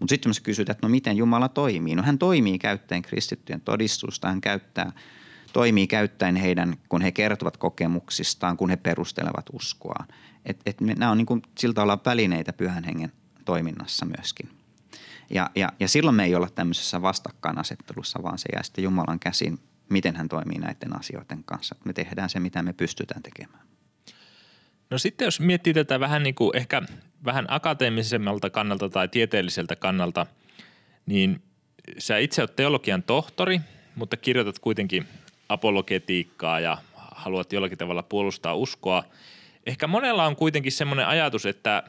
Mutta 0.00 0.12
sitten 0.12 0.30
jos 0.30 0.40
kysytään, 0.40 0.74
että 0.74 0.86
no 0.86 0.90
miten 0.90 1.16
Jumala 1.16 1.48
toimii, 1.48 1.94
no 1.94 2.02
hän 2.02 2.18
toimii 2.18 2.58
käyttäen 2.58 3.02
kristittyjen 3.02 3.60
todistusta, 3.60 4.28
hän 4.28 4.40
käyttää, 4.40 4.92
toimii 5.52 5.86
käyttäen 5.86 6.36
heidän, 6.36 6.76
kun 6.88 7.02
he 7.02 7.12
kertovat 7.12 7.56
kokemuksistaan, 7.56 8.56
kun 8.56 8.70
he 8.70 8.76
perustelevat 8.76 9.46
uskoaan. 9.52 10.06
Et, 10.46 10.60
et 10.66 10.80
me, 10.80 10.94
nämä 10.94 11.10
on 11.10 11.18
niin 11.18 11.26
kuin, 11.26 11.42
siltä 11.58 11.82
olla 11.82 11.98
välineitä 12.06 12.52
pyhän 12.52 12.84
hengen 12.84 13.12
toiminnassa 13.44 14.06
myöskin. 14.06 14.48
Ja, 15.30 15.50
ja, 15.54 15.72
ja 15.80 15.88
silloin 15.88 16.16
me 16.16 16.24
ei 16.24 16.34
olla 16.34 16.50
tämmöisessä 16.50 17.02
vastakkainasettelussa, 17.02 18.22
vaan 18.22 18.38
se 18.38 18.48
jää 18.52 18.62
sitten 18.62 18.84
Jumalan 18.84 19.20
käsin, 19.20 19.58
miten 19.88 20.16
hän 20.16 20.28
toimii 20.28 20.58
näiden 20.58 20.98
asioiden 20.98 21.44
kanssa. 21.44 21.76
Me 21.84 21.92
tehdään 21.92 22.30
se, 22.30 22.40
mitä 22.40 22.62
me 22.62 22.72
pystytään 22.72 23.22
tekemään. 23.22 23.73
No 24.94 24.98
sitten 24.98 25.24
jos 25.24 25.40
miettii 25.40 25.74
tätä 25.74 26.00
vähän 26.00 26.22
niin 26.22 26.34
kuin 26.34 26.56
ehkä 26.56 26.82
vähän 27.24 27.46
akateemisemmalta 27.48 28.50
kannalta 28.50 28.88
tai 28.88 29.08
tieteelliseltä 29.08 29.76
kannalta, 29.76 30.26
niin 31.06 31.42
sä 31.98 32.18
itse 32.18 32.42
olet 32.42 32.56
teologian 32.56 33.02
tohtori, 33.02 33.60
mutta 33.94 34.16
kirjoitat 34.16 34.58
kuitenkin 34.58 35.06
apologetiikkaa 35.48 36.60
ja 36.60 36.78
haluat 36.94 37.52
jollakin 37.52 37.78
tavalla 37.78 38.02
puolustaa 38.02 38.54
uskoa. 38.54 39.04
Ehkä 39.66 39.86
monella 39.86 40.26
on 40.26 40.36
kuitenkin 40.36 40.72
semmoinen 40.72 41.06
ajatus, 41.06 41.46
että 41.46 41.82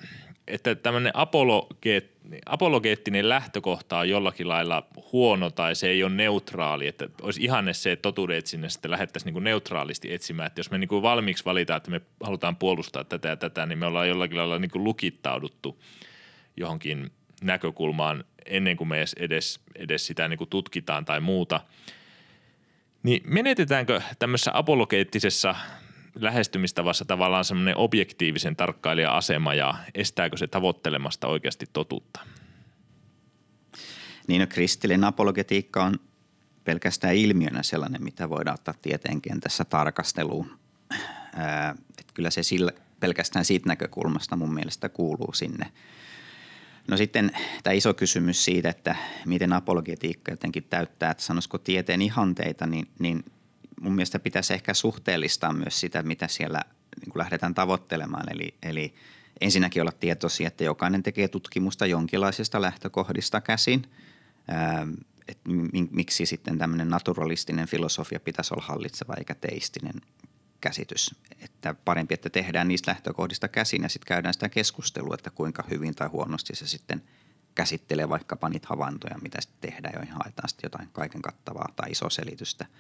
että 0.48 0.76
tämmöinen 0.76 1.12
apologeet, 1.16 2.12
apologeettinen 2.46 3.30
lähtökohta 3.30 3.98
on 3.98 4.10
jollakin 4.10 4.48
lailla 4.48 4.88
huono 5.12 5.50
tai 5.50 5.76
se 5.76 5.90
ei 5.90 6.04
ole 6.04 6.14
neutraali, 6.14 6.88
että 6.88 7.10
olisi 7.22 7.44
ihanne 7.44 7.74
se, 7.74 7.92
että 7.92 8.02
totuuden 8.02 8.38
etsinnässä 8.38 8.74
sitten 8.74 8.92
lähdettäisiin 8.92 9.34
niin 9.34 9.44
neutraalisti 9.44 10.14
etsimään, 10.14 10.48
että 10.48 10.60
jos 10.60 10.72
me 10.72 10.78
niin 10.78 10.88
kuin 10.88 11.02
valmiiksi 11.02 11.46
valitaan, 11.46 11.78
että 11.78 11.92
me 11.92 12.02
halutaan 12.24 12.56
puolustaa 12.56 13.04
tätä 13.04 13.28
ja 13.28 13.38
tätä, 13.38 13.66
niin 13.66 13.80
me 13.80 13.86
ollaan 13.86 14.08
jollakin 14.08 14.38
lailla 14.38 14.60
niin 14.60 14.72
kuin 14.72 14.84
lukittauduttu 14.84 15.84
johonkin 16.58 17.12
näkökulmaan 17.44 18.24
ennen 18.46 18.78
kuin 18.78 18.88
me 18.88 18.98
edes, 18.98 19.14
edes, 19.20 19.60
edes 19.76 20.08
sitä 20.08 20.28
niin 20.28 20.38
kuin 20.38 20.50
tutkitaan 20.50 21.06
tai 21.06 21.20
muuta. 21.20 21.62
Niin 23.04 23.22
menetetäänkö 23.26 24.02
tämmöisessä 24.20 24.52
apologeettisessa 24.54 25.56
lähestymistavassa 26.16 27.06
tavallaan 27.06 27.46
semmoinen 27.46 27.78
objektiivisen 27.78 28.56
tarkkailija-asema 28.56 29.54
ja 29.54 29.74
estääkö 29.96 30.38
se 30.38 30.48
tavoittelemasta 30.48 31.28
oikeasti 31.28 31.66
totuutta? 31.74 32.20
Niin 34.28 34.42
no, 34.42 34.48
kristillinen 34.48 35.04
apologetiikka 35.04 35.84
on 35.84 36.00
pelkästään 36.64 37.16
ilmiönä 37.16 37.64
sellainen, 37.64 38.04
mitä 38.04 38.30
voidaan 38.30 38.54
ottaa 38.54 38.74
tieteen 38.82 39.22
kentässä 39.22 39.66
tarkasteluun. 39.66 40.60
Ää, 41.36 41.76
että 42.00 42.14
kyllä 42.14 42.30
se 42.30 42.44
sillä, 42.44 42.72
pelkästään 43.00 43.46
siitä 43.46 43.70
näkökulmasta 43.70 44.36
mun 44.36 44.54
mielestä 44.54 44.90
kuuluu 44.90 45.34
sinne. 45.34 45.72
No 46.88 46.98
sitten 46.98 47.32
tämä 47.64 47.74
iso 47.74 47.94
kysymys 47.94 48.46
siitä, 48.46 48.70
että 48.70 48.96
miten 49.26 49.54
apologetiikka 49.54 50.32
jotenkin 50.32 50.64
täyttää, 50.64 51.12
että 51.12 51.24
sanoisiko 51.24 51.58
tieteen 51.58 52.02
ihanteita, 52.02 52.66
niin, 52.68 52.88
niin 53.00 53.26
mun 53.82 53.96
mielestä 53.96 54.20
pitäisi 54.20 54.54
ehkä 54.54 54.74
suhteellistaa 54.74 55.54
myös 55.54 55.80
sitä, 55.80 56.04
mitä 56.04 56.28
siellä 56.28 56.62
niin 57.02 57.12
kuin 57.12 57.20
lähdetään 57.20 57.56
tavoittelemaan. 57.56 58.32
Eli, 58.32 58.56
eli 58.64 58.94
ensinnäkin 59.42 59.82
olla 59.82 59.92
tietoisia, 59.92 60.48
että 60.48 60.64
jokainen 60.64 61.04
tekee 61.04 61.28
tutkimusta 61.28 61.86
jonkinlaisista 61.86 62.62
lähtökohdista 62.62 63.42
käsin. 63.42 63.92
Ää, 64.48 64.88
että 65.28 65.50
miksi 65.92 66.26
sitten 66.26 66.58
tämmöinen 66.58 66.90
naturalistinen 66.90 67.68
filosofia 67.68 68.20
pitäisi 68.20 68.54
olla 68.54 68.66
hallitseva 68.66 69.14
eikä 69.18 69.36
teistinen 69.36 70.02
käsitys. 70.62 71.16
Että 71.40 71.76
parempi, 71.86 72.14
että 72.14 72.30
tehdään 72.30 72.68
niistä 72.68 72.92
lähtökohdista 72.92 73.48
käsin 73.48 73.84
ja 73.84 73.90
sitten 73.90 74.08
käydään 74.08 74.34
sitä 74.34 74.50
keskustelua, 74.50 75.16
että 75.16 75.30
kuinka 75.30 75.64
hyvin 75.70 75.96
tai 75.96 76.08
huonosti 76.08 76.56
se 76.56 76.68
sitten 76.68 77.04
käsittelee 77.56 78.10
vaikkapa 78.10 78.50
niitä 78.50 78.68
havaintoja, 78.70 79.18
mitä 79.22 79.42
sitten 79.42 79.72
tehdään, 79.72 79.94
joihin 79.94 80.14
haetaan 80.14 80.50
sitten 80.50 80.68
jotain 80.68 80.90
kaiken 80.94 81.22
kattavaa 81.22 81.70
tai 81.76 81.92
iso 81.92 82.10
selitystä– 82.10 82.66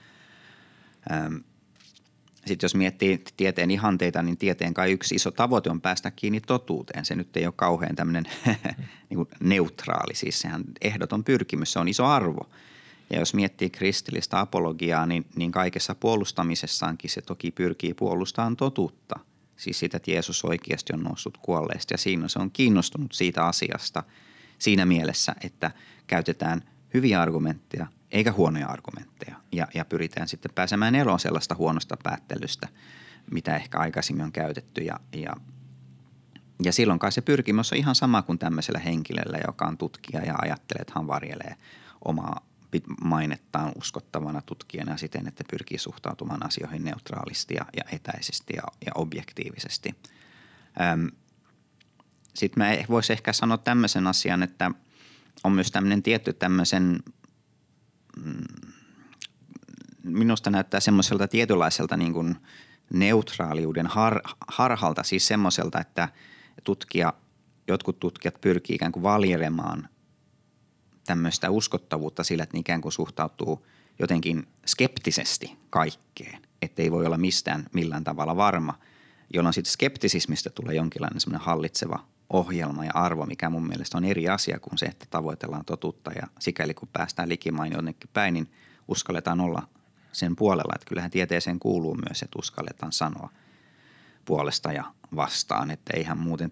sitten 2.45 2.65
jos 2.65 2.75
miettii 2.75 3.23
tieteen 3.37 3.71
ihanteita, 3.71 4.21
niin 4.21 4.37
tieteen 4.37 4.73
kai 4.73 4.91
yksi 4.91 5.15
iso 5.15 5.31
tavoite 5.31 5.69
on 5.69 5.81
päästä 5.81 6.11
kiinni 6.11 6.41
totuuteen. 6.41 7.05
Se 7.05 7.15
nyt 7.15 7.37
ei 7.37 7.45
ole 7.45 7.53
kauhean 7.57 7.95
tämmöinen 7.95 8.25
niin 9.09 9.15
kuin 9.15 9.29
neutraali, 9.39 10.15
siis 10.15 10.39
sehän 10.39 10.63
ehdoton 10.81 11.23
pyrkimys, 11.23 11.73
se 11.73 11.79
on 11.79 11.87
iso 11.87 12.05
arvo. 12.05 12.49
Ja 13.09 13.19
jos 13.19 13.33
miettii 13.33 13.69
kristillistä 13.69 14.39
apologiaa, 14.39 15.05
niin, 15.05 15.25
niin 15.35 15.51
kaikessa 15.51 15.95
puolustamisessaankin 15.95 17.09
se 17.09 17.21
toki 17.21 17.51
pyrkii 17.51 17.93
puolustamaan 17.93 18.55
totuutta. 18.55 19.19
Siis 19.57 19.79
sitä, 19.79 19.97
että 19.97 20.11
Jeesus 20.11 20.45
oikeasti 20.45 20.93
on 20.93 21.03
noussut 21.03 21.37
kuolleista 21.37 21.93
ja 21.93 21.97
siinä 21.97 22.27
se 22.27 22.39
on 22.39 22.51
kiinnostunut 22.51 23.13
siitä 23.13 23.45
asiasta 23.45 24.03
siinä 24.59 24.85
mielessä, 24.85 25.35
että 25.43 25.71
käytetään 26.07 26.61
hyviä 26.93 27.21
argumentteja 27.21 27.87
eikä 28.15 28.31
huonoja 28.31 28.67
argumentteja. 28.67 29.35
Ja, 29.51 29.67
ja 29.73 29.85
pyritään 29.85 30.27
sitten 30.27 30.51
pääsemään 30.55 30.95
eroon 30.95 31.19
sellaista 31.19 31.55
huonosta 31.55 31.97
päättelystä, 32.03 32.67
mitä 33.31 33.55
ehkä 33.55 33.77
aikaisemmin 33.77 34.25
on 34.25 34.31
käytetty. 34.31 34.81
Ja, 34.81 34.99
ja, 35.15 35.33
ja 36.63 36.73
silloin 36.73 36.99
kai 36.99 37.11
se 37.11 37.21
pyrkimys 37.21 37.71
on 37.71 37.77
ihan 37.77 37.95
sama 37.95 38.21
kuin 38.21 38.39
tämmöisellä 38.39 38.79
henkilöllä, 38.79 39.37
joka 39.47 39.65
on 39.65 39.77
tutkija 39.77 40.21
ja 40.21 40.35
ajattelee, 40.41 40.81
että 40.81 40.93
hän 40.95 41.07
varjelee 41.07 41.55
omaa 42.05 42.45
mainettaan 43.01 43.71
uskottavana 43.75 44.41
tutkijana 44.41 44.97
siten, 44.97 45.27
että 45.27 45.43
pyrkii 45.51 45.77
suhtautumaan 45.77 46.45
asioihin 46.45 46.83
neutraalisti 46.83 47.53
ja, 47.53 47.65
ja 47.77 47.83
etäisesti 47.91 48.53
ja, 48.55 48.63
ja 48.85 48.91
objektiivisesti. 48.95 49.95
Öm, 50.93 51.11
sitten 52.33 52.63
mä 52.63 52.77
voisi 52.89 53.13
ehkä 53.13 53.33
sanoa 53.33 53.57
tämmöisen 53.57 54.07
asian, 54.07 54.43
että 54.43 54.71
on 55.43 55.51
myös 55.51 55.71
tämmöinen 55.71 56.03
tietty 56.03 56.33
tämmöisen, 56.33 56.83
mm, 56.83 57.13
minusta 60.03 60.49
näyttää 60.49 60.79
semmoiselta 60.79 61.27
tietynlaiselta 61.27 61.97
niin 61.97 62.13
kuin 62.13 62.35
neutraaliuden 62.93 63.87
har, 63.87 64.21
harhalta, 64.47 65.03
siis 65.03 65.27
semmoiselta, 65.27 65.79
että 65.79 66.09
tutkija, 66.63 67.13
jotkut 67.67 67.99
tutkijat 67.99 68.41
pyrkii 68.41 68.75
ikään 68.75 68.91
kuin 68.91 69.03
valjeremaan 69.03 69.89
tämmöistä 71.05 71.49
uskottavuutta 71.49 72.23
sillä, 72.23 72.43
että 72.43 72.57
ne 72.57 72.59
ikään 72.59 72.81
kuin 72.81 72.91
suhtautuu 72.91 73.65
jotenkin 73.99 74.47
skeptisesti 74.65 75.57
kaikkeen, 75.69 76.41
ettei 76.61 76.91
voi 76.91 77.05
olla 77.05 77.17
mistään 77.17 77.65
millään 77.73 78.03
tavalla 78.03 78.37
varma, 78.37 78.79
jolloin 79.33 79.53
sitten 79.53 79.71
skeptisismistä 79.71 80.49
tulee 80.49 80.75
jonkinlainen 80.75 81.21
semmoinen 81.21 81.45
hallitseva 81.45 82.05
ohjelma 82.29 82.85
ja 82.85 82.91
arvo, 82.93 83.25
mikä 83.25 83.49
mun 83.49 83.67
mielestä 83.67 83.97
on 83.97 84.05
eri 84.05 84.29
asia 84.29 84.59
kuin 84.59 84.77
se, 84.77 84.85
että 84.85 85.05
tavoitellaan 85.09 85.65
totuutta 85.65 86.11
ja 86.11 86.27
sikäli 86.39 86.73
kun 86.73 86.89
päästään 86.93 87.29
likimain 87.29 87.73
jonnekin 87.73 88.09
päin, 88.13 88.33
niin 88.33 88.51
uskalletaan 88.87 89.41
olla 89.41 89.67
sen 90.11 90.35
puolella, 90.35 90.73
että 90.75 90.87
kyllähän 90.87 91.11
tieteeseen 91.11 91.59
kuuluu 91.59 91.95
myös, 91.95 92.23
että 92.23 92.39
uskalletaan 92.39 92.91
sanoa 92.91 93.29
puolesta 94.25 94.71
ja 94.71 94.83
vastaan, 95.15 95.71
että 95.71 95.93
eihän 95.97 96.17
muuten 96.17 96.51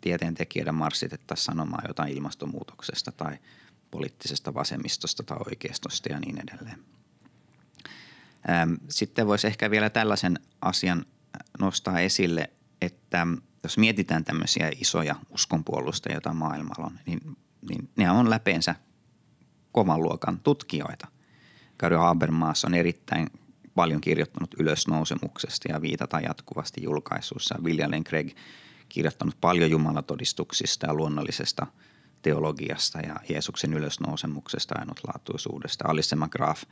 tieteen 0.00 0.34
tekijöiden 0.34 0.74
marssitettaisi 0.74 1.44
sanomaan 1.44 1.84
jotain 1.88 2.12
ilmastonmuutoksesta 2.12 3.12
tai 3.12 3.38
poliittisesta 3.90 4.54
vasemmistosta 4.54 5.22
tai 5.22 5.36
oikeistosta 5.46 6.12
ja 6.12 6.20
niin 6.20 6.38
edelleen. 6.38 6.78
Sitten 8.88 9.26
voisi 9.26 9.46
ehkä 9.46 9.70
vielä 9.70 9.90
tällaisen 9.90 10.38
asian 10.60 11.06
nostaa 11.58 12.00
esille, 12.00 12.50
että 12.82 13.26
jos 13.62 13.78
mietitään 13.78 14.24
tämmöisiä 14.24 14.70
isoja 14.80 15.14
uskonpuolustajia, 15.30 16.14
joita 16.14 16.34
maailmalla 16.34 16.86
on, 16.86 16.98
niin, 17.06 17.20
niin 17.68 17.88
ne 17.96 18.10
on 18.10 18.30
läpeensä 18.30 18.74
kovan 19.72 20.02
luokan 20.02 20.40
tutkijoita. 20.40 21.08
Gary 21.78 21.96
Habermas 21.96 22.64
on 22.64 22.74
erittäin 22.74 23.26
paljon 23.74 24.00
kirjoittanut 24.00 24.54
ylösnousemuksesta 24.58 25.72
ja 25.72 25.82
viitata 25.82 26.20
jatkuvasti 26.20 26.82
julkaisuissa. 26.82 27.58
William 27.62 28.04
Craig 28.04 28.36
kirjoittanut 28.88 29.36
paljon 29.40 29.70
jumalatodistuksista 29.70 30.86
ja 30.86 30.94
luonnollisesta 30.94 31.66
teologiasta 32.22 33.00
ja 33.00 33.16
Jeesuksen 33.28 33.72
ylösnousemuksesta 33.72 34.74
ja 34.74 34.80
ainutlaatuisuudesta. 34.80 35.88
Alice 35.88 36.16
McGrath, 36.16 36.66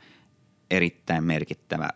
erittäin 0.71 1.23
merkittävä 1.23 1.89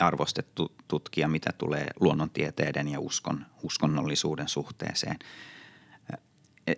arvostettu 0.00 0.72
tutkija, 0.88 1.28
mitä 1.28 1.52
tulee 1.58 1.86
luonnontieteiden 2.00 2.88
ja 2.88 3.00
uskon, 3.00 3.46
uskonnollisuuden 3.62 4.48
suhteeseen. 4.48 5.18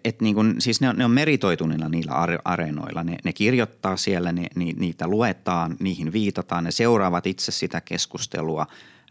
Et 0.05 0.21
niin 0.21 0.35
kun, 0.35 0.55
siis 0.59 0.81
ne 0.81 0.89
on, 0.89 0.97
ne 0.97 1.05
on 1.05 1.11
meritoituneilla 1.11 1.89
niillä 1.89 2.13
areenoilla. 2.45 3.05
Ne, 3.05 3.19
ne 3.25 3.33
kirjoittaa 3.33 3.97
siellä, 3.97 4.33
ne, 4.33 4.47
ni, 4.55 4.73
niitä 4.73 5.09
luetaan, 5.09 5.77
niihin 5.81 6.13
viitataan, 6.13 6.65
ne 6.65 6.71
seuraavat 6.71 7.27
itse 7.27 7.53
sitä 7.53 7.81
keskustelua. 7.81 8.67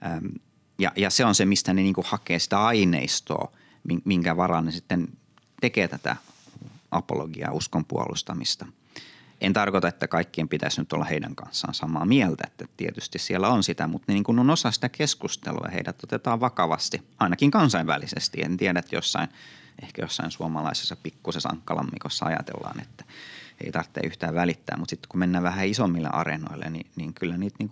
Ähm, 0.05 0.25
ja, 0.79 0.91
ja 0.95 1.09
se 1.09 1.25
on 1.25 1.35
se, 1.35 1.45
mistä 1.45 1.73
ne 1.73 1.81
niin 1.81 1.95
hakee 2.03 2.39
sitä 2.39 2.65
aineistoa, 2.65 3.51
minkä 4.05 4.37
varaan 4.37 4.65
ne 4.65 4.71
sitten 4.71 5.07
tekee 5.61 5.87
tätä 5.87 6.15
apologiaa, 6.91 7.51
uskon 7.51 7.85
puolustamista– 7.85 8.65
en 9.41 9.53
tarkoita, 9.53 9.87
että 9.87 10.07
kaikkien 10.07 10.49
pitäisi 10.49 10.81
nyt 10.81 10.93
olla 10.93 11.05
heidän 11.05 11.35
kanssaan 11.35 11.73
samaa 11.73 12.05
mieltä, 12.05 12.43
että 12.47 12.65
tietysti 12.77 13.19
siellä 13.19 13.49
on 13.49 13.63
sitä, 13.63 13.87
mutta 13.87 14.11
niin 14.11 14.23
kuin 14.23 14.39
on 14.39 14.49
osa 14.49 14.71
sitä 14.71 14.89
keskustelua 14.89 15.67
heidät 15.73 16.03
otetaan 16.03 16.39
vakavasti, 16.39 17.01
ainakin 17.19 17.51
kansainvälisesti. 17.51 18.41
En 18.41 18.57
tiedä, 18.57 18.79
että 18.79 18.95
jossain, 18.95 19.29
ehkä 19.83 20.01
jossain 20.01 20.31
suomalaisessa 20.31 20.95
pikkusessa 20.95 21.49
ankkalammikossa 21.49 22.25
ajatellaan, 22.25 22.81
että 22.81 23.03
ei 23.63 23.71
tarvitse 23.71 24.01
yhtään 24.03 24.35
välittää, 24.35 24.77
mutta 24.77 24.89
sitten 24.89 25.09
kun 25.09 25.19
mennään 25.19 25.43
vähän 25.43 25.67
isommille 25.67 26.09
areenoille, 26.13 26.69
niin, 26.69 26.85
niin 26.95 27.13
kyllä 27.13 27.37
niitä 27.37 27.55
niin 27.59 27.71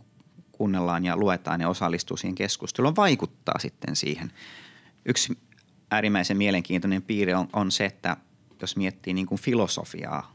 kuunnellaan 0.52 1.06
ja 1.06 1.18
luetaan 1.18 1.62
ja 1.62 1.70
osallistuu 1.70 2.18
siihen 2.18 2.36
keskusteluun, 2.36 2.96
vaikuttaa 2.96 3.60
sitten 3.60 3.96
siihen. 3.96 4.32
Yksi 5.06 5.38
äärimmäisen 5.92 6.38
mielenkiintoinen 6.38 7.02
piirre 7.02 7.36
on, 7.36 7.48
on 7.54 7.72
se, 7.72 7.86
että 7.86 8.18
jos 8.62 8.76
miettii 8.76 9.14
niin 9.14 9.28
kuin 9.28 9.42
filosofiaa 9.42 10.35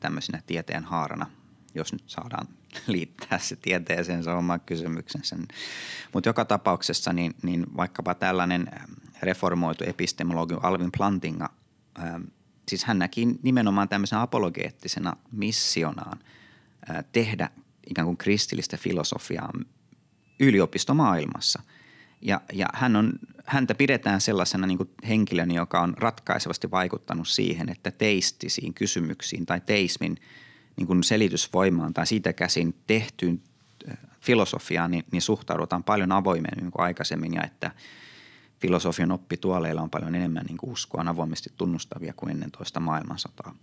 tämmöisenä 0.00 0.42
tieteen 0.46 0.84
haarana, 0.84 1.26
jos 1.74 1.92
nyt 1.92 2.04
saadaan 2.06 2.48
liittää 2.86 3.38
se 3.38 3.56
tieteeseen, 3.56 4.24
se 4.24 4.30
on 4.30 4.38
oma 4.38 4.58
kysymyksensä. 4.58 5.36
Mutta 6.12 6.28
joka 6.28 6.44
tapauksessa 6.44 7.12
niin, 7.12 7.34
niin 7.42 7.66
vaikkapa 7.76 8.14
tällainen 8.14 8.66
reformoitu 9.22 9.84
epistemologi 9.84 10.54
Alvin 10.62 10.92
Plantinga, 10.96 11.48
siis 12.68 12.84
hän 12.84 12.98
näki 12.98 13.26
nimenomaan 13.42 13.88
tämmöisen 13.88 14.18
apologeettisena 14.18 15.16
missionaan 15.32 16.18
tehdä 17.12 17.50
ikään 17.90 18.06
kuin 18.06 18.16
kristillistä 18.16 18.76
filosofiaa 18.76 19.52
yliopistomaailmassa– 20.40 21.62
ja, 22.22 22.40
ja 22.52 22.66
hän 22.74 22.96
on, 22.96 23.12
häntä 23.46 23.74
pidetään 23.74 24.20
sellaisena 24.20 24.66
niin 24.66 24.78
henkilön, 25.08 25.50
joka 25.50 25.80
on 25.80 25.94
ratkaisevasti 25.96 26.70
vaikuttanut 26.70 27.28
siihen, 27.28 27.68
että 27.68 27.90
teistisiin 27.90 28.74
kysymyksiin 28.74 29.46
tai 29.46 29.60
teismin 29.60 30.16
niin 30.76 31.04
selitysvoimaan 31.04 31.94
tai 31.94 32.06
siitä 32.06 32.32
käsin 32.32 32.74
tehtyyn 32.86 33.42
äh, 33.90 33.98
filosofiaan, 34.20 34.90
niin, 34.90 35.04
niin 35.12 35.22
suhtaudutaan 35.22 35.84
paljon 35.84 36.12
avoimemmin 36.12 36.70
kuin 36.70 36.84
aikaisemmin 36.84 37.34
ja 37.34 37.44
että 37.44 37.70
filosofian 38.60 39.12
oppituoleilla 39.12 39.82
on 39.82 39.90
paljon 39.90 40.14
enemmän 40.14 40.46
niin 40.46 40.56
kuin 40.56 40.72
uskoa 40.72 41.04
avoimesti 41.06 41.50
tunnustavia 41.56 42.12
kuin 42.16 42.30
ennen 42.30 42.50
toista 42.50 42.80
maailmansotaa 42.80 43.54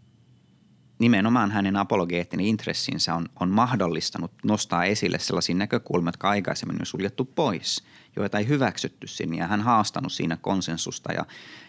nimenomaan 1.00 1.52
hänen 1.52 1.76
apologeettinen 1.76 2.46
intressinsä 2.46 3.16
on, 3.16 3.30
on 3.40 3.50
mahdollistanut 3.50 4.32
nostaa 4.44 4.86
esille 4.86 5.20
sellaisia 5.20 5.56
näkökulmia, 5.56 6.08
jotka 6.08 6.30
aikaisemmin 6.30 6.82
on 6.82 6.86
suljettu 6.86 7.26
pois, 7.26 7.84
joita 8.16 8.40
ei 8.40 8.48
hyväksytty 8.48 9.08
sinne. 9.08 9.38
Ja 9.38 9.48
hän 9.48 9.62
haastanut 9.62 10.12
siinä 10.12 10.38
konsensusta 10.42 11.14
ja, 11.14 11.26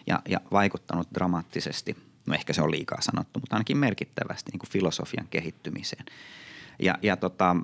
ja, 0.07 0.21
ja 0.29 0.41
vaikuttanut 0.51 1.07
dramaattisesti, 1.13 1.97
no 2.25 2.33
ehkä 2.33 2.53
se 2.53 2.61
on 2.61 2.71
liikaa 2.71 3.01
sanottu, 3.01 3.39
mutta 3.39 3.55
ainakin 3.55 3.77
merkittävästi 3.77 4.51
niin 4.51 4.59
kuin 4.59 4.69
filosofian 4.69 5.27
kehittymiseen. 5.29 6.05
Ja, 6.79 6.97
ja 7.01 7.17
tota, 7.17 7.55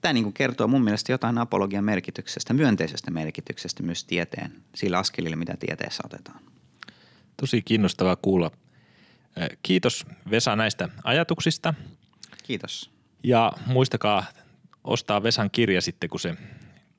tämä 0.00 0.12
niin 0.12 0.24
kuin 0.24 0.34
kertoo 0.34 0.68
mun 0.68 0.84
mielestä 0.84 1.12
jotain 1.12 1.38
apologian 1.38 1.84
merkityksestä, 1.84 2.54
myönteisestä 2.54 3.10
merkityksestä 3.10 3.82
myös 3.82 4.04
tieteen, 4.04 4.52
sillä 4.74 4.98
askelilla, 4.98 5.36
mitä 5.36 5.56
tieteessä 5.60 6.02
otetaan. 6.06 6.40
Tosi 7.36 7.62
kiinnostavaa 7.62 8.16
kuulla 8.16 8.50
Kiitos 9.62 10.06
Vesa 10.30 10.56
näistä 10.56 10.88
ajatuksista. 11.04 11.74
Kiitos. 12.44 12.90
Ja 13.22 13.52
muistakaa 13.66 14.24
ostaa 14.84 15.22
Vesan 15.22 15.50
kirja 15.50 15.80
sitten, 15.80 16.10
kun 16.10 16.20
se 16.20 16.34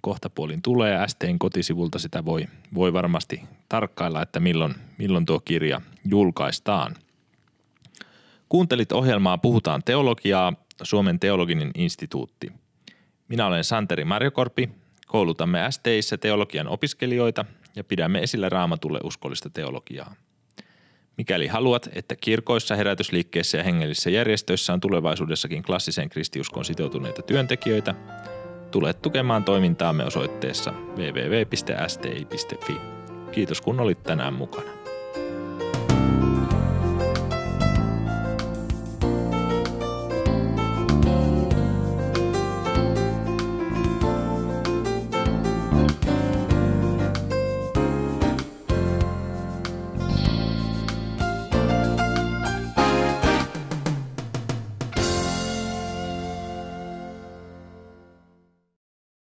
kohtapuolin 0.02 0.62
tulee. 0.62 1.08
STn 1.08 1.40
kotisivulta 1.40 2.00
sitä 2.00 2.26
voi, 2.26 2.46
voi 2.74 2.94
varmasti 2.94 3.42
tarkkailla, 3.70 4.22
että 4.22 4.40
milloin, 4.40 4.76
milloin 4.98 5.26
tuo 5.26 5.40
kirja 5.40 5.82
julkaistaan. 6.06 6.96
Kuuntelit 8.50 8.92
ohjelmaa 8.92 9.38
Puhutaan 9.38 9.84
teologiaa, 9.84 10.54
Suomen 10.84 11.20
teologinen 11.20 11.72
instituutti. 11.76 12.52
Minä 13.28 13.46
olen 13.46 13.64
Santeri 13.64 14.06
Marjokorpi, 14.06 14.70
koulutamme 15.08 15.60
STissä 15.70 16.18
teologian 16.18 16.68
opiskelijoita 16.68 17.46
ja 17.76 17.84
pidämme 17.84 18.20
esillä 18.20 18.50
raamatulle 18.50 19.00
uskollista 19.04 19.50
teologiaa. 19.50 20.16
Mikäli 21.20 21.48
haluat, 21.48 21.90
että 21.96 22.16
kirkoissa, 22.16 22.76
herätysliikkeissä 22.76 23.58
ja 23.58 23.64
hengellisissä 23.64 24.10
järjestöissä 24.10 24.74
on 24.74 24.80
tulevaisuudessakin 24.80 25.64
klassiseen 25.64 26.10
kristiuskoon 26.10 26.66
sitoutuneita 26.66 27.22
työntekijöitä, 27.22 27.96
tule 28.72 28.94
tukemaan 28.94 29.44
toimintaamme 29.44 30.06
osoitteessa 30.06 30.74
www.sti.fi. 30.98 32.74
Kiitos 33.32 33.62
kun 33.62 33.80
olit 33.80 34.04
tänään 34.04 34.34
mukana. 34.34 34.79